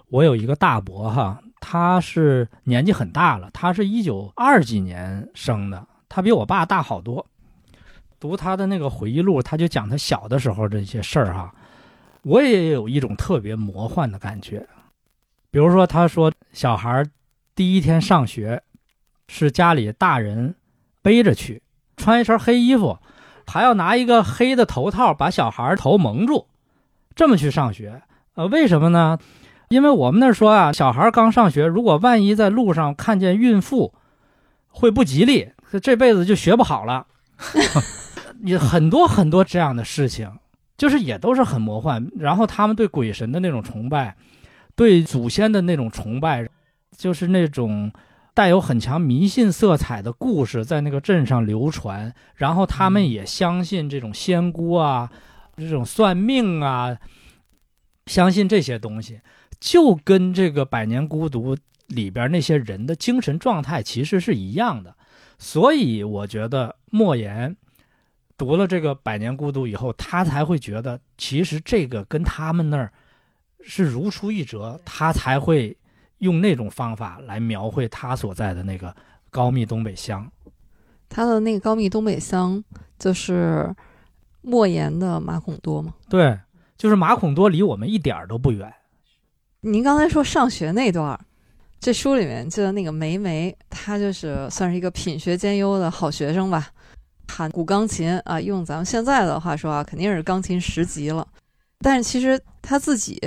[0.09, 7.27] 我有一个大伯哈，他是年纪很大了，他是一九二几年生的，他比我爸大好多。
[8.21, 11.55] 读他的那个回忆录，他就讲他小的时候这些事儿哈。
[12.23, 14.67] 我也有一种特别魔幻的感觉，
[15.51, 17.05] 比如说，他说小孩
[17.55, 18.63] 第一天上学，
[19.29, 20.55] 是家里大人
[21.03, 21.63] 背着去，
[21.97, 22.99] 穿一身黑衣服，
[23.47, 26.47] 还要拿一个黑的头套把小孩头蒙住，
[27.15, 28.03] 这么去上学。
[28.37, 29.19] 呃，为什么呢？
[29.69, 33.93] 因为我们那说啊，小孩刚上学，如果万一在路上看见孕妇，
[34.69, 35.51] 会不吉利，
[35.83, 37.07] 这辈子就学不好了。
[38.41, 40.31] 你很多很多这样的事情。
[40.77, 44.15] 就是也都是很魔幻，然后他们对鬼神的那种崇拜，
[44.75, 46.47] 对祖先的那种崇拜，
[46.95, 47.91] 就是那种
[48.35, 55.11] 带有很强迷信色彩的故事在那个镇上流传，然后他们也相信这种仙姑啊，
[55.57, 56.95] 这种算命啊，
[58.07, 59.21] 相信这些东西，
[59.61, 61.55] 就跟这个《百年孤独》
[61.89, 64.97] 里边那些人的精神状态其实是一样的，
[65.39, 67.57] 所以我觉得莫言。
[68.39, 72.93] 读了这个《百年孤独》以后，他才会觉得，其实这个跟他们那儿
[73.63, 75.75] 是如出一辙，他才会
[76.19, 78.95] 用那种方法来描绘他所在的那个
[79.31, 80.31] 高密东北乡。
[81.09, 82.63] 他的那个高密东北乡
[82.99, 83.75] 就是
[84.43, 85.95] 莫言的马孔多吗？
[86.11, 86.39] 对，
[86.77, 88.73] 就是马孔多离我们一点儿都不远。
[89.61, 91.19] 您刚才说上学那段，
[91.81, 96.69] 这书里面记得那个梅梅，她就是算是一个品学兼优的好学生吧。
[97.27, 101.27] 弹古钢琴啊，用咱们现在的话说啊，肯定是钢琴十级了。
[101.81, 103.21] 但是其实他自己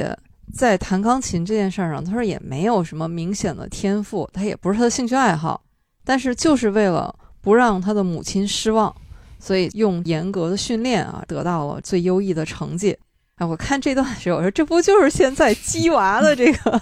[0.54, 5.62] 在弹钢琴这件事儿上，他说也没有什么明显的天赋，他也不是他的兴趣爱好。
[6.06, 8.96] 但是就是为了不让他的母亲失望，
[9.38, 12.98] 所以用严格的训练啊，得到了最优异的成绩。
[13.40, 16.82] 啊，我看这段时候，我说这不就是现在鸡娃的这个，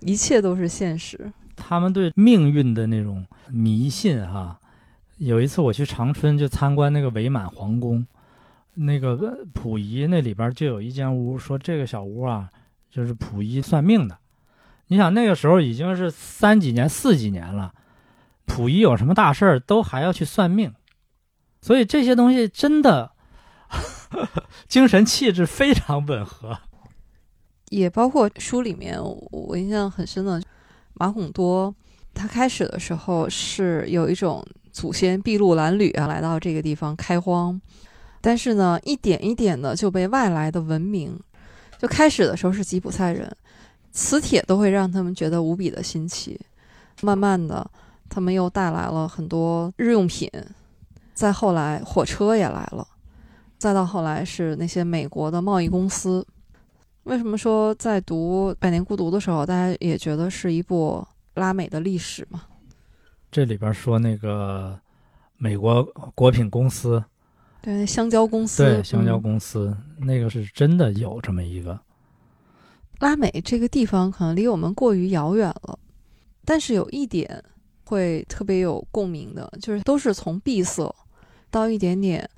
[0.00, 1.30] 一切都是现实。
[1.56, 4.60] 他们对命运的那种迷信哈、啊。
[5.18, 8.06] 有一次我去长春，就参观那个伪满皇宫，
[8.74, 12.48] 那个溥仪那里边就有一间屋，说这个小屋啊，
[12.90, 14.16] 就是溥仪算命的。
[14.88, 17.72] 你想那个时候已经是三几年、四几年了，
[18.46, 20.72] 溥仪有什么大事儿都还要去算命，
[21.60, 23.10] 所以这些东西真的
[24.68, 26.58] 精神气质非常吻合。
[27.70, 28.96] 也包括书里面
[29.30, 30.40] 我印象很深的
[30.94, 31.74] 马孔多，
[32.14, 37.60] 他开始的时候是有一种祖先筚路蓝缕啊，来到这个地方开荒，
[38.20, 41.18] 但是呢，一点一点的就被外来的文明，
[41.78, 43.36] 就开始的时候是吉普赛人，
[43.90, 46.40] 磁铁都会让他们觉得无比的新奇，
[47.02, 47.68] 慢慢的，
[48.08, 50.30] 他们又带来了很多日用品，
[51.14, 52.86] 再后来火车也来了，
[53.58, 56.26] 再到后来是那些美国的贸易公司。
[57.04, 62.42] 为什么说在读《百年孤独》的时候，大家也觉得是一部拉美的历史嘛？
[63.30, 64.78] 这里边说那个
[65.36, 65.84] 美国
[66.14, 67.04] 果品公司，
[67.62, 71.78] 对，那香蕉公司，对，香蕉嗯公司、那个是真的有这么一个，
[72.98, 75.78] 拉美这个地方可能离我们过于遥远了，
[76.44, 77.42] 但是有一点
[77.84, 80.92] 会特别有共鸣的，就是都是从闭塞
[81.50, 82.28] 到一点点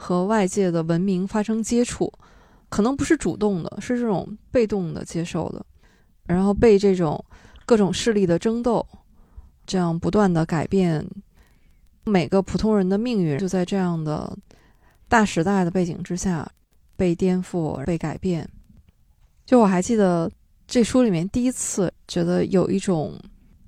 [0.00, 2.10] 和外界的文明发生接触，
[2.68, 5.66] 可能不是主动的，是这种被动的接受的，
[6.24, 7.22] 然后被这种
[7.66, 8.86] 各种势力的争斗，
[9.66, 11.04] 这样不断的改变
[12.04, 14.38] 每个普通人的命运，就在这样的
[15.08, 16.48] 大时代的背景之下
[16.96, 18.48] 被颠覆、被改变。
[19.44, 20.30] 就我还记得
[20.66, 23.18] 这书里面第一次觉得有一种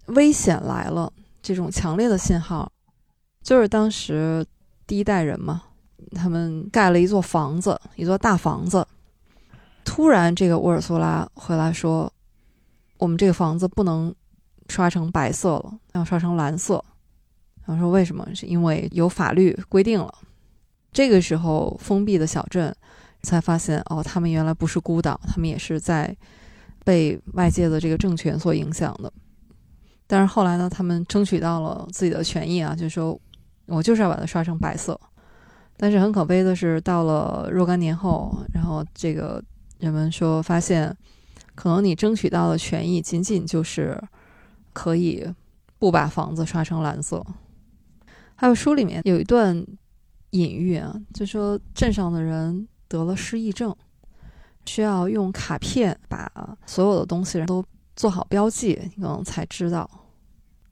[0.06, 1.12] 危险来了
[1.42, 2.70] 这种强烈的信号，
[3.42, 4.46] 就是当时
[4.86, 5.62] 第一代人嘛，
[6.12, 8.86] 他们盖了一座房子，一座大房子。
[9.84, 12.12] 突然，这个沃尔苏拉回来说
[12.98, 14.14] ：“我们这个房子不能
[14.68, 16.84] 刷成白色了，要刷成蓝色。”
[17.64, 18.26] 然后说为什么？
[18.34, 20.12] 是因为有法律规定了。
[20.92, 22.74] 这个时候，封闭的小镇
[23.22, 26.14] 才发现，哦，他们原来不是孤岛，他们也是在
[26.84, 29.12] 被外界的这个政权所影响的。
[30.06, 33.18] 但是后来呢，他们争取到了自己的权益啊，就是说
[33.66, 35.00] 我就是要把它刷成白色。
[35.82, 39.42] 但是很可悲的是，到了若干年后，然后这个
[39.78, 40.94] 人们说发现，
[41.54, 43.98] 可能你争取到的权益仅仅就是
[44.74, 45.26] 可以
[45.78, 47.24] 不把房子刷成蓝色。
[48.36, 49.56] 还有书里面有一段
[50.32, 53.74] 隐喻啊，就说镇上的人得了失忆症，
[54.66, 56.30] 需要用卡片把
[56.66, 57.64] 所有的东西都
[57.96, 59.90] 做好标记，你可能才知道。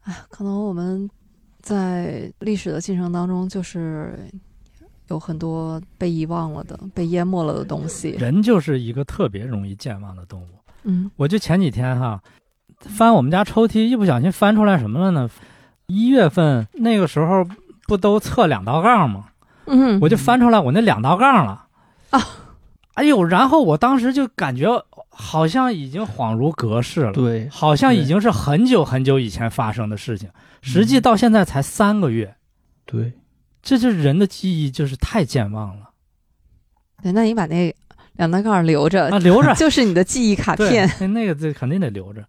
[0.00, 1.08] 哎，可能我们
[1.62, 4.30] 在历史的进程当中，就是
[5.08, 8.10] 有很多被遗忘了的、被淹没了的东西。
[8.10, 10.46] 人就是一个特别容易健忘的动物。
[10.84, 12.22] 嗯我就前几天哈，
[12.80, 15.28] 翻我们家抽屉，一不小心翻出来什么了呢？
[15.86, 17.46] 一月份那个时候
[17.86, 19.26] 不都测两道杠吗？
[19.66, 21.66] 嗯，我就翻出来我那两道杠了
[22.10, 22.20] 啊！
[22.94, 30.30] 哎呦，然后我当时就感觉好像已经恍如隔世了，对，好像已经是很久很久以前发生的事情，
[30.62, 32.34] 实嗯际到现在才三个月，
[32.86, 33.12] 对，
[33.68, 35.90] 这就是人的记忆就是太健忘了
[37.02, 37.74] 对，那你把那
[38.14, 40.90] 两道杠留着，啊，留着 就是你的记忆卡片。
[41.00, 42.26] 那那个这肯定得留着。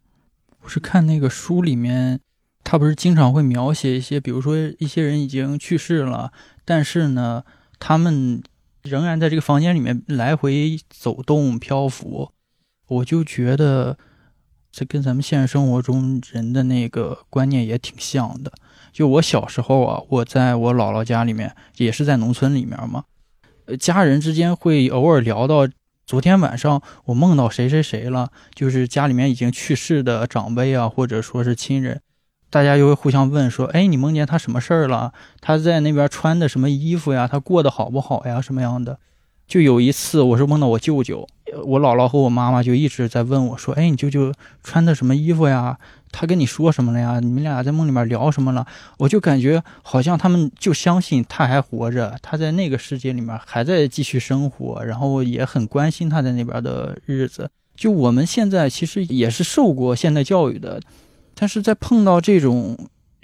[0.61, 2.19] 我是看那个书里面，
[2.65, 6.33] 他不是经常会描写一些，比如说一些人已经去世了，
[6.65, 7.45] 但是呢，
[7.79, 8.43] 他们
[8.83, 12.33] 仍然在这个房间里面来回走动漂浮。
[12.87, 13.97] 我就觉得
[14.73, 18.51] 这跟咱们现实生活中人的那个观念也挺像的。
[18.91, 23.03] 就我小时候啊，我在我姥姥家里面，也是在农村里面嘛，
[23.79, 25.67] 家人之间会偶尔聊到
[26.05, 32.01] 昨天晚上我梦到谁谁谁了，就是家里面已经去世的长辈啊，或者说是亲人，
[32.49, 35.13] 大家就会互相问说：“哎，你梦见他什么事儿了？
[35.39, 37.27] 他在那边穿的什么衣服呀？
[37.27, 38.41] 他过得好不好呀？
[38.41, 38.97] 什么样的？”
[39.47, 41.27] 就有一次，我是梦到我舅舅，
[41.65, 44.31] 我姥姥和我妈妈就一直在问我说：“哎，你舅舅
[44.63, 45.77] 穿的什么衣服呀？
[46.11, 47.19] 他跟你说什么了呀？
[47.19, 48.65] 你们俩在梦里面聊什么了？”
[48.97, 57.49] 我就感觉好像他们就相信他还活着，他在那个世界里面还在继续生活，然后也很关心他在那边的日子。
[57.75, 60.81] 就我们现在其实也是受过现代教育的，
[61.33, 62.77] 但是在碰到这种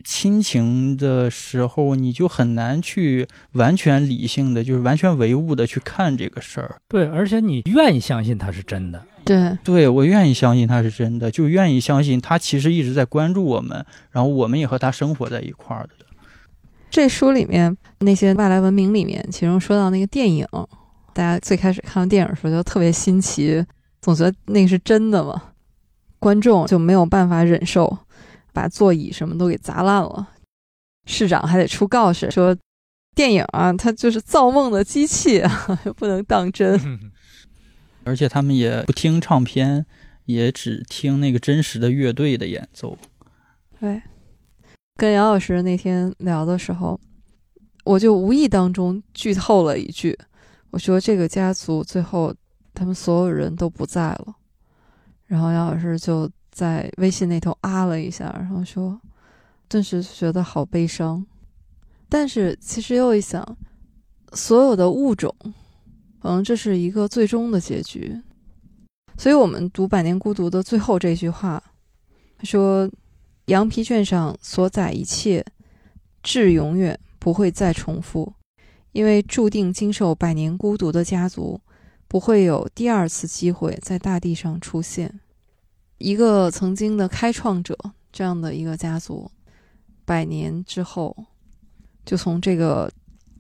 [0.06, 6.78] 亲情的时候，你就很难去完全理性的，就是完全唯物的去看这个事儿。
[6.88, 9.04] 对，而且你愿意相信它是真的。
[9.26, 16.06] 对，对我愿意相信他是真的，就愿意相信他其实一直在关注我们，然后我们也和他生活在一块儿的。
[16.92, 20.48] 这书里面那些外来文明里面，其中说到那个电影，
[21.12, 23.66] 大家最开始看到电影的时候就特别新奇，
[24.00, 25.42] 总觉得那个是真的嘛，
[26.20, 27.98] 观众就没有办法忍受，
[28.56, 30.30] 把座椅什么都给砸烂了。
[31.06, 32.56] 市长还得出告示说，
[33.14, 36.80] 电影啊，它就是造梦的机器啊， 不能当真。
[38.06, 39.86] 而且他们也不听唱片，
[40.26, 42.98] 也只听那个真实的乐队的演奏。
[43.80, 44.02] 对，
[44.96, 47.00] 跟杨老师那天聊的时候，
[47.84, 50.18] 我就无意当中剧透了一句，
[50.72, 52.34] 我说这个家族最后
[52.74, 54.36] 他们所有人都不在了，
[55.28, 58.98] 然后杨老师就在微信那头啊了一下，然后说，
[59.68, 61.26] 顿时觉得好悲伤。
[62.08, 63.46] 但是其实又一想，
[64.32, 65.36] 所有的物种，
[66.22, 68.22] 可能这是一个最终的结局。
[69.18, 71.62] 所以我们读《百年孤独》的最后这句话，
[72.44, 72.90] 说
[73.48, 75.46] ：“羊皮卷上所载一切，
[76.24, 78.32] 至永远不会再重复，
[78.94, 81.60] 因为注定经受百年孤独的家族，
[82.08, 85.20] 不会有第二次机会在大地上出现。
[85.98, 87.78] 一个曾经的开创者，
[88.12, 89.32] 这样的一个家族，
[90.06, 91.16] 百年之后。”
[92.06, 92.88] 就从这个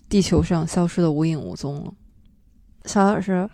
[0.09, 1.93] 地球上消失的无影无踪了。
[2.85, 3.47] 小老师，《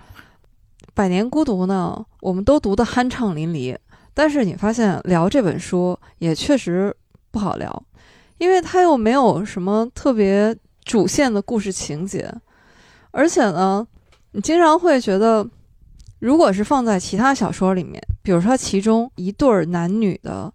[0.93, 3.77] 百年孤独》呢，我们都读的酣畅淋漓，
[4.13, 6.95] 但是你发现聊这本书也确实
[7.29, 7.83] 不好聊，
[8.37, 10.55] 因为它又没有什么特别
[10.85, 12.33] 主线的故事情节，
[13.11, 13.85] 而且呢，
[14.31, 15.45] 你经常会觉得，
[16.21, 20.53] 如果是放在其他小说里面，比如说其中一对儿男女的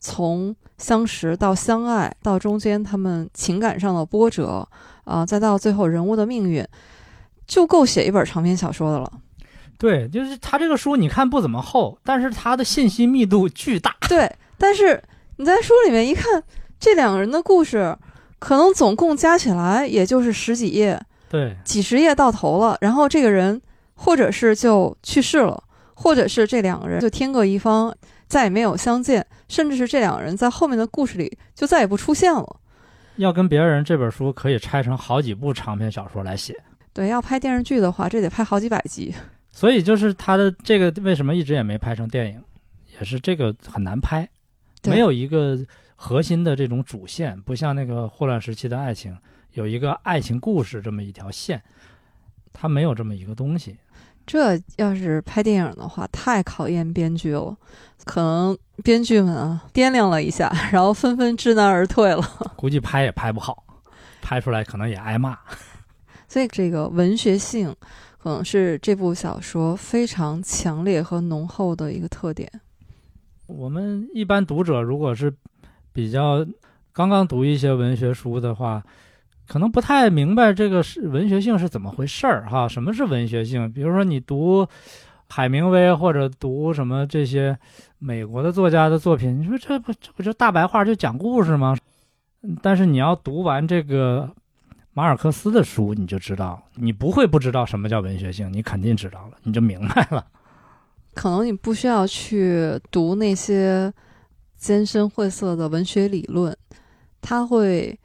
[0.00, 0.56] 从。
[0.76, 4.68] 相识到相爱，到中间他们情感上的波折，
[5.04, 6.66] 啊，再到最后人物的命运，
[7.46, 9.10] 就够写一本长篇小说的了。
[9.78, 13.94] 对，就是他这个书，你看不怎么厚，但是他的信息密度巨大。
[14.08, 15.00] 对，但是
[15.36, 16.42] 你在书里面一看，
[16.80, 17.96] 这两个人的故事，
[18.40, 21.00] 可能总共加起来也就是十几页，
[21.30, 22.76] 对，几十页到头了。
[22.80, 23.62] 然后这个人，
[23.94, 25.62] 或者是就去世了，
[25.94, 27.94] 或者是这两个人就天各一方。
[28.26, 32.60] 再也没有相见，甚至是这两个人在后面的故事里就再也不出现了。
[33.16, 36.58] 要跟别人这本书可以拆成好几部长篇小说来写。
[36.92, 39.14] 对，要拍电视剧的话，这得拍好几百集。
[39.52, 42.42] 所以就是他的这个为什么一直也没拍成电影，
[42.98, 44.28] 也是这个很难拍，
[44.84, 45.58] 没有一个
[45.94, 49.16] 核心的这种主线，不像那个霍乱时期的爱情
[49.52, 51.62] 有一个爱情故事这么一条线，
[52.52, 53.76] 它没有这么一个东西。
[54.26, 57.56] 这要是拍电影的话，太考验编剧了。
[58.04, 62.22] 可能编剧们啊掂量了一下，然后纷纷知难而退了。
[62.56, 63.64] 估计拍也拍不好，
[64.20, 65.38] 拍出来可能也挨骂。
[66.28, 67.74] 所以这个文学性
[68.18, 72.50] 可能是这部小说非常强烈和浓厚的一个特点。
[73.46, 75.32] 我们一般读者如果是
[75.92, 76.44] 比较
[76.92, 78.82] 刚刚读一些文学书的话。
[79.46, 82.66] 可能不太明白这个是文学性是怎么回事儿哈？
[82.66, 83.70] 什么是文学性？
[83.70, 84.66] 比如说你读
[85.28, 87.58] 海明威或者读什么这些
[87.98, 91.76] 美国的作家的作品，你说这不这不就大白话就讲故事吗？
[92.62, 94.30] 但是你要读完这个
[94.92, 100.26] 马尔克斯的书，你就知道，你不会不知道什么叫文学性，你肯定知道了，你就明白了。
[101.12, 103.92] 可能你不需要去读那些
[104.56, 106.56] 艰深晦涩的文学理论，
[107.20, 107.98] 他会。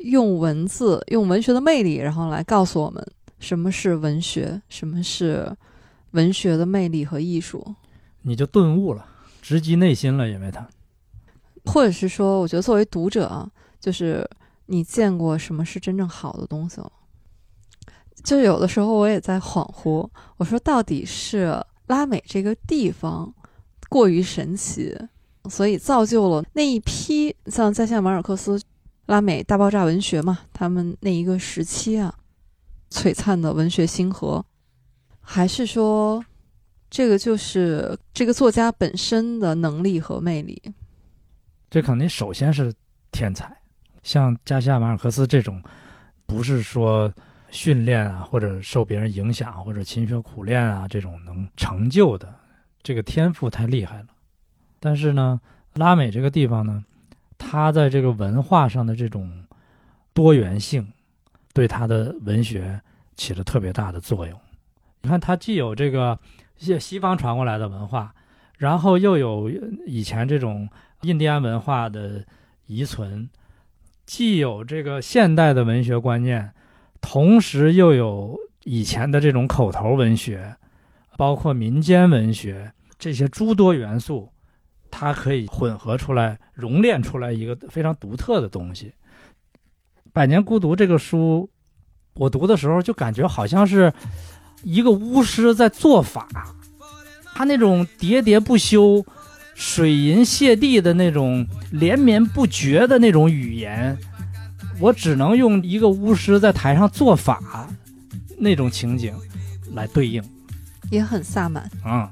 [0.00, 3.06] 用文字，用文学的魅力，然后来告诉我们
[3.38, 5.54] 什么是文学，什么是
[6.12, 7.74] 文学的魅力和艺术。
[8.22, 9.06] 你就顿悟了，
[9.42, 10.66] 直击内心了，因为他，
[11.66, 14.28] 或者是说，我觉得作为读者啊，就是
[14.66, 16.90] 你见过什么是真正好的东西了。
[18.22, 20.08] 就有的时候我也在恍惚，
[20.38, 23.32] 我说到底是拉美这个地方
[23.88, 24.96] 过于神奇，
[25.48, 28.58] 所以造就了那一批像在线马尔克斯。
[29.10, 32.14] 拉美大爆炸文学嘛，他们那一个时期啊，
[32.90, 34.46] 璀璨的文学星河，
[35.20, 36.24] 还是说，
[36.88, 40.62] 这个就是这个作家本身的能力和魅力？
[41.68, 42.72] 这肯定首先是
[43.10, 43.52] 天才，
[44.04, 45.60] 像加西亚马尔克斯这种，
[46.24, 47.12] 不是说
[47.50, 52.32] 训练啊，或者受别人影响，或者勤学苦练啊，这种能成就的，
[52.80, 54.06] 这个天赋太厉害了。
[54.78, 55.40] 但是呢，
[55.74, 56.84] 拉美这个地方呢？
[57.40, 59.28] 他在这个文化上的这种
[60.12, 60.86] 多元性，
[61.54, 62.78] 对他的文学
[63.16, 64.38] 起了特别大的作用。
[65.00, 66.18] 你看，他既有这个
[66.58, 68.14] 西西方传过来的文化，
[68.58, 69.50] 然后又有
[69.86, 70.68] 以前这种
[71.00, 72.22] 印第安文化的
[72.66, 73.28] 遗存，
[74.04, 76.52] 既有这个现代的文学观念，
[77.00, 80.54] 同时又有以前的这种口头文学，
[81.16, 84.30] 包括民间文学这些诸多元素。
[84.90, 88.86] 它可以混合出来、熔炼出来一个非常独特的东西。
[90.12, 91.48] 《百年孤独》这个书，
[92.14, 93.92] 我读的时候就感觉好像是
[94.62, 96.28] 一个巫师在做法，
[97.34, 99.04] 他那种喋喋不休、
[99.54, 103.96] 水银泻地的那种连绵不绝的那种语言，
[104.80, 107.68] 我只能用一个巫师在台上做法
[108.36, 109.14] 那种情景
[109.72, 110.22] 来对应
[110.90, 111.70] 也很萨满。
[111.84, 112.10] 啊、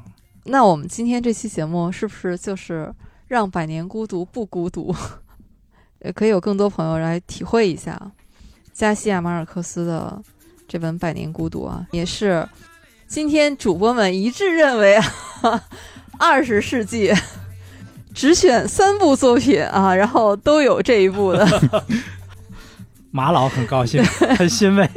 [0.49, 2.93] 那我们今天这期节目是不是就是
[3.27, 4.95] 让《百年孤独》不孤独？
[6.05, 8.01] 也可以有更多朋友来体会一下
[8.73, 10.21] 加西亚马尔克斯的
[10.67, 12.49] 这本《百年孤独》啊，也是
[13.07, 15.05] 今天主播们一致认为啊，
[16.19, 17.13] 二十世纪
[18.15, 21.85] 只选三部作品啊，然后都有这一部的，
[23.11, 24.03] 马老很高兴，
[24.37, 24.89] 很欣慰。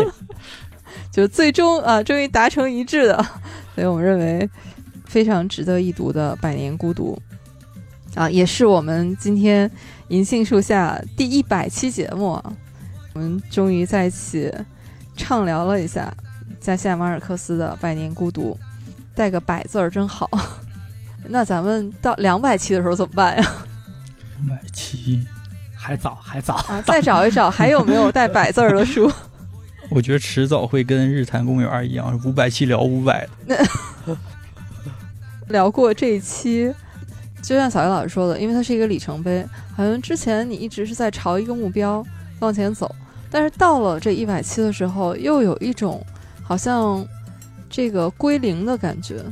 [1.12, 3.26] 就最终啊，终于达成一致的，
[3.76, 4.50] 所以我们认为
[5.12, 7.22] 非常值得一读的《百年孤独》
[8.20, 9.70] 啊，也是我们今天
[10.08, 12.54] 银杏树下第一百期节目啊，
[13.14, 14.50] 我们终于在一起
[15.18, 16.14] 畅聊了一下
[16.62, 18.58] 加西亚马尔克斯的《百年孤独》，
[19.14, 20.30] 带个“百”字儿真好。
[21.28, 23.44] 那咱们到两百期的时候怎么办呀？
[24.40, 25.28] 两百期，
[25.76, 26.54] 还早，还早。
[26.70, 29.12] 啊，再找一找还有没有带“百”字儿的书。
[29.92, 33.28] 我觉得迟早会跟日坛公园一样，五百期聊五百。
[35.52, 36.74] 聊过这一期，
[37.44, 39.46] 就像小叶老师说的，因为它是一个里程碑，
[39.76, 42.04] 好像之前你一直是在朝一个目标
[42.40, 42.94] 往前走，
[43.30, 46.04] 但是到了这一百期的时候，又有一种
[46.44, 47.06] 好像
[47.70, 49.24] 这个归零的感觉，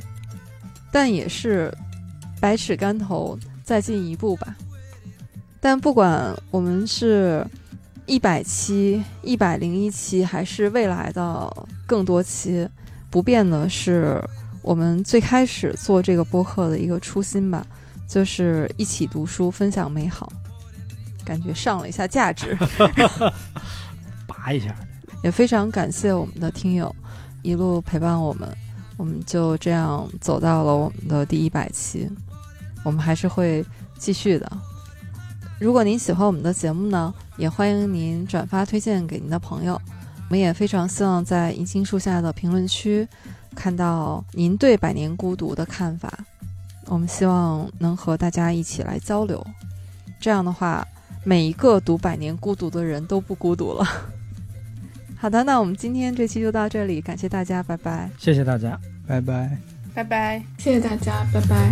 [0.91, 1.74] 但也是
[2.40, 4.56] 百尺竿头再进一步吧。
[5.60, 7.46] 但不管我们是
[8.06, 12.68] 一百期、一百零一期，还是未来的更多期，
[13.10, 14.24] 不变的是
[14.61, 17.65] 我们最开始做这个播客的一个初心吧，
[18.07, 20.31] 就是一起读书，分享美好，
[21.26, 22.57] 感觉上了一下价值。
[24.27, 24.76] 拔一下，
[25.23, 26.95] 也非常感谢我们的听友
[27.41, 28.48] 一路陪伴我们，
[28.98, 32.10] 我们就这样走到了我们的第一百期，
[32.84, 33.65] 我们还是会
[33.98, 34.52] 继续的。
[35.60, 39.73] 如果您喜欢我们的节目呢，也欢迎您转发推荐给您的朋友。
[40.30, 43.06] 我们也非常希望在银杏树下的评论区
[43.56, 46.12] 看到您对《百年孤独》的看法。
[46.86, 49.46] 我们希望能和大家一起来交流，
[50.20, 50.88] 这样的话，
[51.24, 53.86] 每一个读《百年孤独》的人都不孤独了。
[55.16, 58.10] 好的，那我们今天这期就到这里，感谢大家，拜拜。
[58.18, 58.80] 谢谢大家。
[59.06, 59.58] 拜拜。
[59.94, 60.44] 拜拜。
[60.58, 61.72] 谢谢大家，拜拜。